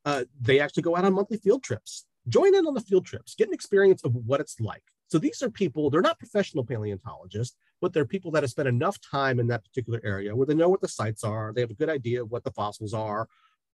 Uh, 0.04 0.26
they 0.42 0.60
actually 0.60 0.84
go 0.84 0.96
out 0.96 1.06
on 1.06 1.14
monthly 1.14 1.38
field 1.38 1.64
trips. 1.64 2.06
Join 2.28 2.56
in 2.56 2.66
on 2.66 2.74
the 2.74 2.82
field 2.82 3.06
trips, 3.06 3.36
get 3.36 3.48
an 3.48 3.54
experience 3.54 4.04
of 4.04 4.14
what 4.14 4.42
it's 4.42 4.60
like. 4.60 4.84
So 5.08 5.18
these 5.18 5.42
are 5.42 5.50
people, 5.50 5.90
they're 5.90 6.02
not 6.02 6.20
professional 6.20 6.66
paleontologists, 6.66 7.56
but 7.82 7.94
they're 7.94 8.06
people 8.06 8.32
that 8.32 8.44
have 8.44 8.50
spent 8.50 8.68
enough 8.68 9.00
time 9.00 9.40
in 9.40 9.48
that 9.48 9.64
particular 9.64 10.02
area 10.04 10.36
where 10.36 10.46
they 10.46 10.54
know 10.54 10.70
what 10.70 10.82
the 10.82 10.88
sites 10.88 11.24
are, 11.24 11.54
they 11.54 11.62
have 11.62 11.72
a 11.72 11.76
good 11.76 11.90
idea 11.90 12.22
of 12.22 12.32
what 12.32 12.44
the 12.44 12.52
fossils 12.52 12.94
are, 12.94 13.28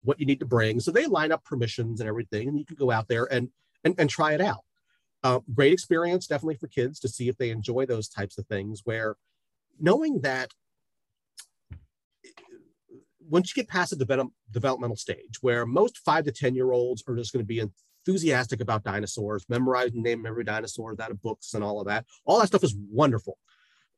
what 0.02 0.18
you 0.18 0.26
need 0.26 0.40
to 0.40 0.46
bring. 0.46 0.80
So 0.80 0.90
they 0.90 1.06
line 1.06 1.30
up 1.30 1.44
permissions 1.44 2.00
and 2.00 2.08
everything, 2.08 2.48
and 2.48 2.58
you 2.58 2.64
can 2.64 2.76
go 2.76 2.90
out 2.90 3.08
there 3.08 3.32
and 3.32 3.50
and, 3.84 3.94
and 3.98 4.10
try 4.10 4.34
it 4.34 4.40
out. 4.40 4.64
Uh, 5.22 5.40
great 5.54 5.72
experience, 5.72 6.26
definitely 6.26 6.56
for 6.56 6.68
kids 6.68 6.98
to 7.00 7.08
see 7.08 7.28
if 7.28 7.36
they 7.36 7.50
enjoy 7.50 7.86
those 7.86 8.08
types 8.08 8.38
of 8.38 8.46
things 8.46 8.82
where 8.84 9.16
knowing 9.78 10.20
that 10.20 10.50
once 13.28 13.54
you 13.54 13.62
get 13.62 13.68
past 13.68 13.90
the 13.90 13.96
develop, 13.96 14.28
developmental 14.50 14.96
stage 14.96 15.38
where 15.40 15.64
most 15.64 15.98
five 15.98 16.24
to 16.24 16.32
10 16.32 16.54
year 16.54 16.72
olds 16.72 17.02
are 17.06 17.16
just 17.16 17.32
going 17.32 17.44
to 17.44 17.46
be 17.46 17.60
enthusiastic 18.06 18.60
about 18.60 18.84
dinosaurs, 18.84 19.44
memorize 19.48 19.92
and 19.92 20.02
name 20.02 20.26
every 20.26 20.44
dinosaur 20.44 20.94
out 21.00 21.10
of 21.10 21.22
books 21.22 21.54
and 21.54 21.62
all 21.62 21.80
of 21.80 21.86
that, 21.86 22.04
all 22.24 22.40
that 22.40 22.46
stuff 22.46 22.64
is 22.64 22.76
wonderful. 22.90 23.38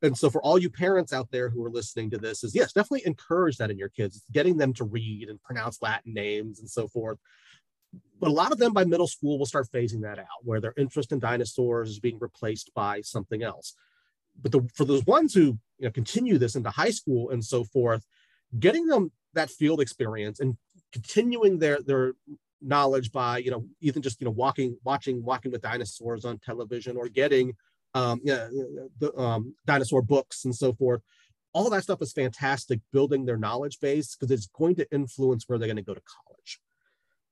And 0.02 0.18
so 0.18 0.30
for 0.30 0.42
all 0.42 0.58
you 0.58 0.68
parents 0.68 1.12
out 1.12 1.30
there 1.30 1.48
who 1.48 1.64
are 1.64 1.70
listening 1.70 2.10
to 2.10 2.18
this 2.18 2.42
is 2.42 2.54
yes, 2.54 2.72
definitely 2.72 3.06
encourage 3.06 3.56
that 3.58 3.70
in 3.70 3.78
your 3.78 3.88
kids, 3.88 4.22
getting 4.32 4.56
them 4.56 4.72
to 4.74 4.84
read 4.84 5.28
and 5.28 5.40
pronounce 5.42 5.80
Latin 5.80 6.12
names 6.12 6.58
and 6.58 6.68
so 6.68 6.88
forth. 6.88 7.18
But 8.18 8.28
a 8.28 8.32
lot 8.32 8.52
of 8.52 8.58
them 8.58 8.72
by 8.72 8.84
middle 8.84 9.06
school 9.06 9.38
will 9.38 9.46
start 9.46 9.68
phasing 9.72 10.02
that 10.02 10.18
out, 10.18 10.42
where 10.42 10.60
their 10.60 10.74
interest 10.76 11.12
in 11.12 11.20
dinosaurs 11.20 11.90
is 11.90 12.00
being 12.00 12.18
replaced 12.18 12.72
by 12.74 13.00
something 13.02 13.42
else. 13.42 13.74
But 14.40 14.52
the, 14.52 14.68
for 14.74 14.84
those 14.84 15.04
ones 15.04 15.34
who 15.34 15.58
you 15.78 15.86
know, 15.86 15.90
continue 15.90 16.38
this 16.38 16.56
into 16.56 16.70
high 16.70 16.90
school 16.90 17.30
and 17.30 17.44
so 17.44 17.64
forth, 17.64 18.04
getting 18.58 18.86
them 18.86 19.12
that 19.34 19.50
field 19.50 19.80
experience 19.80 20.40
and 20.40 20.56
continuing 20.92 21.58
their 21.58 21.80
their 21.80 22.12
knowledge 22.64 23.12
by 23.12 23.38
you 23.38 23.50
know 23.50 23.64
even 23.80 24.02
just 24.02 24.20
you 24.20 24.24
know 24.24 24.30
walking 24.30 24.76
watching 24.84 25.22
walking 25.22 25.52
with 25.52 25.62
dinosaurs 25.62 26.24
on 26.24 26.38
television 26.38 26.96
or 26.96 27.08
getting 27.08 27.54
um, 27.94 28.20
yeah, 28.24 28.48
the 28.98 29.14
um, 29.18 29.54
dinosaur 29.66 30.02
books 30.02 30.44
and 30.44 30.54
so 30.54 30.72
forth. 30.72 31.02
All 31.52 31.68
that 31.68 31.82
stuff 31.82 32.00
is 32.00 32.12
fantastic 32.12 32.80
building 32.92 33.26
their 33.26 33.36
knowledge 33.36 33.78
base 33.80 34.16
because 34.16 34.30
it's 34.30 34.46
going 34.46 34.74
to 34.76 34.90
influence 34.90 35.44
where 35.46 35.58
they're 35.58 35.68
going 35.68 35.76
to 35.76 35.82
go 35.82 35.94
to 35.94 36.00
college. 36.00 36.60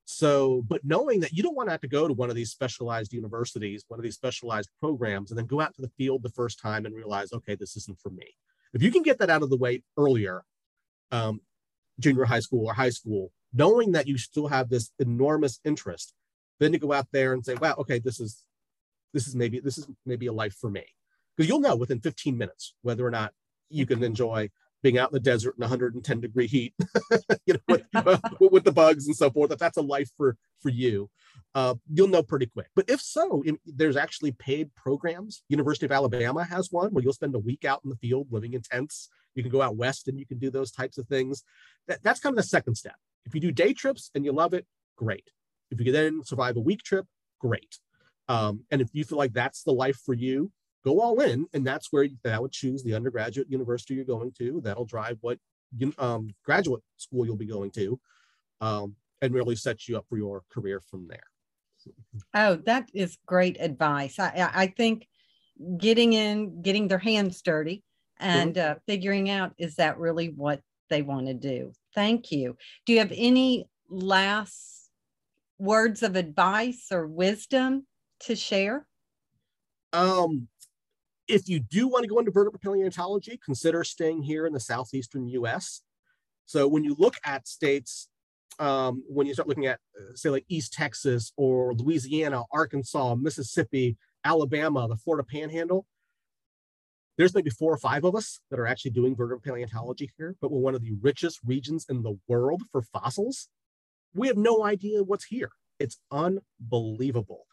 So 0.04 0.62
but 0.68 0.84
knowing 0.84 1.20
that 1.20 1.32
you 1.32 1.42
don't 1.42 1.54
want 1.54 1.68
to 1.68 1.70
have 1.70 1.80
to 1.82 1.88
go 1.88 2.06
to 2.06 2.12
one 2.12 2.28
of 2.28 2.36
these 2.36 2.50
specialized 2.50 3.12
universities 3.12 3.84
one 3.88 4.00
of 4.00 4.02
these 4.02 4.16
specialized 4.16 4.68
programs 4.80 5.30
and 5.30 5.38
then 5.38 5.46
go 5.46 5.60
out 5.60 5.74
to 5.76 5.82
the 5.82 5.90
field 5.96 6.22
the 6.22 6.30
first 6.30 6.60
time 6.60 6.84
and 6.84 6.94
realize 6.94 7.32
okay 7.32 7.54
this 7.54 7.76
isn't 7.76 7.98
for 8.00 8.10
me. 8.10 8.26
If 8.74 8.82
you 8.82 8.90
can 8.90 9.02
get 9.02 9.18
that 9.20 9.30
out 9.30 9.42
of 9.42 9.50
the 9.50 9.56
way 9.56 9.82
earlier 9.96 10.44
um, 11.12 11.40
junior 12.00 12.24
high 12.24 12.40
school 12.40 12.66
or 12.66 12.74
high 12.74 12.90
school, 12.90 13.32
knowing 13.52 13.92
that 13.92 14.06
you 14.06 14.18
still 14.18 14.48
have 14.48 14.68
this 14.68 14.90
enormous 14.98 15.60
interest, 15.64 16.14
then 16.58 16.72
to 16.72 16.78
go 16.78 16.92
out 16.92 17.08
there 17.12 17.32
and 17.32 17.44
say, 17.44 17.54
wow, 17.54 17.74
okay, 17.78 17.98
this 17.98 18.20
is 18.20 18.44
this 19.12 19.26
is 19.26 19.34
maybe 19.34 19.60
this 19.60 19.78
is 19.78 19.88
maybe 20.06 20.26
a 20.26 20.32
life 20.32 20.54
for 20.54 20.70
me. 20.70 20.84
Because 21.36 21.48
you'll 21.48 21.60
know 21.60 21.76
within 21.76 22.00
15 22.00 22.36
minutes 22.36 22.74
whether 22.82 23.06
or 23.06 23.10
not 23.10 23.32
you 23.70 23.86
can 23.86 24.02
enjoy 24.02 24.50
being 24.82 24.98
out 24.98 25.10
in 25.10 25.14
the 25.14 25.20
desert 25.20 25.54
in 25.56 25.60
110 25.60 26.20
degree 26.20 26.46
heat, 26.46 26.74
you 27.46 27.54
know, 27.54 27.60
with, 27.68 27.82
uh, 27.94 28.18
with, 28.40 28.64
the 28.64 28.72
bugs 28.72 29.06
and 29.06 29.16
so 29.16 29.30
forth, 29.30 29.50
that 29.50 29.58
that's 29.58 29.76
a 29.76 29.82
life 29.82 30.10
for 30.16 30.36
for 30.60 30.70
you. 30.70 31.10
Uh, 31.54 31.74
you'll 31.92 32.08
know 32.08 32.22
pretty 32.22 32.46
quick. 32.46 32.68
But 32.74 32.88
if 32.88 33.00
so, 33.00 33.42
in, 33.42 33.58
there's 33.66 33.96
actually 33.96 34.32
paid 34.32 34.74
programs. 34.74 35.42
University 35.48 35.86
of 35.86 35.92
Alabama 35.92 36.44
has 36.44 36.68
one 36.70 36.90
where 36.92 37.02
you'll 37.02 37.12
spend 37.12 37.34
a 37.34 37.40
week 37.40 37.64
out 37.64 37.80
in 37.84 37.90
the 37.90 37.96
field 37.96 38.28
living 38.30 38.54
in 38.54 38.62
tents. 38.62 39.08
You 39.34 39.42
can 39.42 39.52
go 39.52 39.62
out 39.62 39.76
west 39.76 40.08
and 40.08 40.18
you 40.18 40.26
can 40.26 40.38
do 40.38 40.50
those 40.50 40.70
types 40.70 40.98
of 40.98 41.06
things. 41.08 41.42
That, 41.88 42.02
that's 42.02 42.20
kind 42.20 42.32
of 42.32 42.36
the 42.36 42.48
second 42.48 42.76
step. 42.76 42.96
If 43.26 43.34
you 43.34 43.40
do 43.40 43.52
day 43.52 43.72
trips 43.72 44.10
and 44.14 44.24
you 44.24 44.32
love 44.32 44.54
it, 44.54 44.66
great. 44.96 45.30
If 45.70 45.78
you 45.78 45.84
can 45.84 45.94
then 45.94 46.24
survive 46.24 46.56
a 46.56 46.60
week 46.60 46.82
trip, 46.82 47.06
great. 47.38 47.78
Um, 48.28 48.64
and 48.70 48.80
if 48.80 48.88
you 48.92 49.04
feel 49.04 49.18
like 49.18 49.32
that's 49.32 49.62
the 49.62 49.72
life 49.72 49.98
for 50.04 50.14
you, 50.14 50.50
go 50.84 51.00
all 51.00 51.20
in, 51.20 51.46
and 51.52 51.66
that's 51.66 51.88
where 51.92 52.08
that 52.22 52.40
would 52.40 52.52
choose 52.52 52.82
the 52.82 52.94
undergraduate 52.94 53.50
university 53.50 53.94
you're 53.94 54.04
going 54.04 54.32
to. 54.38 54.60
That'll 54.62 54.84
drive 54.84 55.18
what 55.20 55.38
um, 55.98 56.30
graduate 56.44 56.82
school 56.96 57.26
you'll 57.26 57.36
be 57.36 57.46
going 57.46 57.70
to, 57.72 58.00
um, 58.60 58.96
and 59.20 59.34
really 59.34 59.56
set 59.56 59.88
you 59.88 59.96
up 59.96 60.06
for 60.08 60.16
your 60.16 60.42
career 60.50 60.80
from 60.80 61.08
there. 61.08 61.22
Oh, 62.34 62.56
that 62.66 62.88
is 62.92 63.16
great 63.26 63.56
advice. 63.58 64.18
I, 64.18 64.50
I 64.54 64.66
think 64.68 65.06
getting 65.78 66.12
in, 66.12 66.62
getting 66.62 66.88
their 66.88 66.98
hands 66.98 67.40
dirty, 67.42 67.82
and 68.18 68.54
mm-hmm. 68.54 68.72
uh, 68.72 68.74
figuring 68.86 69.30
out 69.30 69.52
is 69.58 69.76
that 69.76 69.98
really 69.98 70.28
what 70.28 70.60
they 70.90 71.02
want 71.02 71.26
to 71.26 71.34
do. 71.34 71.72
Thank 71.94 72.30
you. 72.30 72.56
Do 72.84 72.92
you 72.92 72.98
have 72.98 73.12
any 73.14 73.68
last 73.88 74.90
words 75.58 76.02
of 76.02 76.16
advice 76.16 76.88
or 76.92 77.06
wisdom 77.06 77.86
to 78.20 78.36
share? 78.36 78.86
Um, 79.92 80.48
if 81.28 81.48
you 81.48 81.60
do 81.60 81.88
want 81.88 82.04
to 82.04 82.08
go 82.08 82.18
into 82.18 82.30
vertebrate 82.30 82.62
paleontology, 82.62 83.38
consider 83.44 83.84
staying 83.84 84.22
here 84.22 84.46
in 84.46 84.52
the 84.52 84.60
southeastern 84.60 85.26
US. 85.28 85.82
So 86.46 86.66
when 86.66 86.84
you 86.84 86.96
look 86.98 87.16
at 87.24 87.46
states, 87.46 88.08
um, 88.58 89.02
when 89.08 89.26
you 89.26 89.32
start 89.32 89.48
looking 89.48 89.66
at, 89.66 89.78
uh, 89.98 90.14
say, 90.14 90.30
like 90.30 90.44
East 90.48 90.72
Texas 90.72 91.32
or 91.36 91.74
Louisiana, 91.74 92.42
Arkansas, 92.52 93.14
Mississippi, 93.14 93.96
Alabama, 94.24 94.86
the 94.88 94.96
Florida 94.96 95.26
Panhandle, 95.26 95.86
there's 97.20 97.34
maybe 97.34 97.50
four 97.50 97.70
or 97.70 97.76
five 97.76 98.04
of 98.04 98.16
us 98.16 98.40
that 98.50 98.58
are 98.58 98.66
actually 98.66 98.92
doing 98.92 99.14
vertebrate 99.14 99.42
paleontology 99.42 100.10
here, 100.16 100.34
but 100.40 100.50
we're 100.50 100.58
one 100.58 100.74
of 100.74 100.80
the 100.80 100.94
richest 101.02 101.38
regions 101.44 101.84
in 101.90 102.02
the 102.02 102.18
world 102.28 102.62
for 102.72 102.80
fossils. 102.80 103.48
We 104.14 104.26
have 104.28 104.38
no 104.38 104.64
idea 104.64 105.04
what's 105.04 105.26
here. 105.26 105.50
It's 105.78 105.98
unbelievable. 106.10 107.46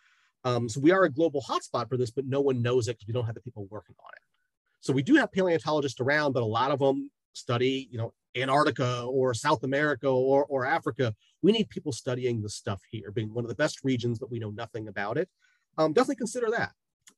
Um, 0.46 0.70
so 0.70 0.80
we 0.80 0.92
are 0.92 1.04
a 1.04 1.12
global 1.12 1.42
hotspot 1.42 1.90
for 1.90 1.98
this, 1.98 2.12
but 2.12 2.26
no 2.26 2.40
one 2.40 2.62
knows 2.62 2.88
it 2.88 2.94
because 2.94 3.08
we 3.10 3.14
don't 3.14 3.26
have 3.26 3.36
the 3.36 3.42
people 3.42 3.68
working 3.70 3.96
on 4.00 4.10
it. 4.16 4.22
So 4.80 4.94
we 4.94 5.04
do 5.04 5.16
have 5.16 5.34
paleontologists 5.34 6.00
around, 6.00 6.32
but 6.32 6.44
a 6.44 6.46
lot 6.46 6.72
of 6.72 6.80
them 6.80 7.12
study, 7.34 7.90
you 7.92 7.98
know, 7.98 8.14
Antarctica 8.38 9.04
or 9.04 9.34
South 9.34 9.64
America 9.64 10.08
or, 10.08 10.46
or 10.46 10.66
Africa. 10.66 11.14
We 11.42 11.52
need 11.52 11.68
people 11.68 11.92
studying 11.92 12.42
the 12.42 12.50
stuff 12.50 12.80
here, 12.90 13.12
being 13.12 13.34
one 13.34 13.44
of 13.44 13.50
the 13.50 13.56
best 13.56 13.84
regions, 13.84 14.18
but 14.18 14.32
we 14.32 14.40
know 14.40 14.52
nothing 14.52 14.88
about 14.88 15.18
it. 15.18 15.28
Um, 15.78 15.92
definitely 15.92 16.16
consider 16.16 16.52
that. 16.52 16.72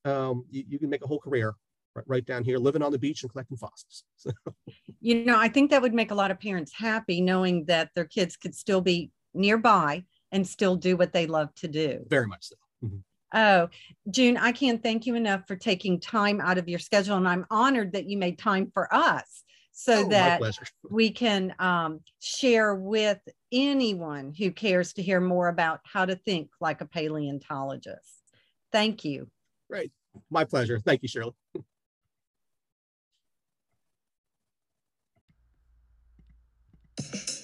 Um, 0.09 0.45
you, 0.49 0.63
you, 0.67 0.79
can 0.79 0.89
make 0.89 1.03
a 1.03 1.07
whole 1.07 1.19
career 1.19 1.55
right, 1.95 2.05
right, 2.07 2.25
down 2.25 2.43
here, 2.43 2.57
living 2.57 2.81
on 2.81 2.91
the 2.91 2.99
beach 2.99 3.23
and 3.23 3.31
collecting 3.31 3.57
fossils. 3.57 4.03
So. 4.15 4.31
You 4.99 5.23
know, 5.23 5.39
I 5.39 5.47
think 5.47 5.71
that 5.71 5.81
would 5.81 5.93
make 5.93 6.11
a 6.11 6.15
lot 6.15 6.29
of 6.29 6.41
parents 6.41 6.73
happy 6.73 7.21
knowing 7.21 7.65
that 7.65 7.89
their 7.95 8.05
kids 8.05 8.35
could 8.35 8.53
still 8.53 8.81
be 8.81 9.11
nearby 9.33 10.03
and 10.31 10.45
still 10.45 10.75
do 10.75 10.97
what 10.97 11.13
they 11.13 11.25
love 11.25 11.53
to 11.55 11.67
do. 11.67 12.05
Very 12.09 12.27
much 12.27 12.49
so. 12.49 12.55
Mm-hmm. 12.83 12.97
Oh, 13.33 13.69
Jun, 14.09 14.37
I 14.37 14.51
can't 14.51 14.81
thank 14.81 15.05
you 15.05 15.15
enough 15.15 15.43
for 15.47 15.55
taking 15.55 15.99
time 15.99 16.41
out 16.41 16.57
of 16.57 16.67
your 16.67 16.79
schedule. 16.79 17.17
And 17.17 17.27
I'm 17.27 17.45
honored 17.49 17.93
that 17.93 18.09
you 18.09 18.17
made 18.17 18.39
time 18.39 18.71
for 18.73 18.93
us 18.93 19.43
so 19.71 20.05
oh, 20.05 20.09
that 20.09 20.41
we 20.89 21.11
can 21.11 21.53
um, 21.59 22.01
share 22.19 22.75
with 22.75 23.19
anyone 23.51 24.33
who 24.37 24.51
cares 24.51 24.93
to 24.93 25.03
hear 25.03 25.21
more 25.21 25.47
about 25.47 25.79
how 25.83 26.05
to 26.05 26.15
think 26.15 26.49
like 26.59 26.81
a 26.81 26.85
paleontologist. 26.85 28.23
Thank 28.71 29.05
you. 29.05 29.29
Great. 29.69 29.91
My 30.29 30.43
pleasure. 30.43 30.79
Thank 30.79 31.03
you, 31.03 31.07
Shirley. 31.07 31.33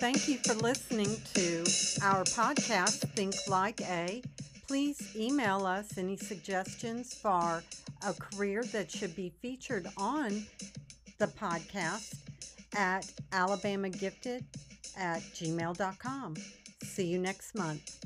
Thank 0.05 0.27
you 0.27 0.37
for 0.37 0.53
listening 0.53 1.17
to 1.33 1.61
our 2.03 2.23
podcast, 2.25 3.09
Think 3.15 3.33
Like 3.47 3.81
A. 3.81 4.21
Please 4.67 5.15
email 5.15 5.65
us 5.65 5.97
any 5.97 6.15
suggestions 6.15 7.15
for 7.15 7.63
a 8.05 8.13
career 8.13 8.63
that 8.65 8.91
should 8.91 9.15
be 9.15 9.33
featured 9.41 9.87
on 9.97 10.45
the 11.17 11.25
podcast 11.25 12.17
at 12.75 13.11
alabamagifted 13.31 14.43
at 14.95 15.23
gmail.com. 15.33 16.35
See 16.83 17.07
you 17.07 17.17
next 17.17 17.55
month. 17.55 17.97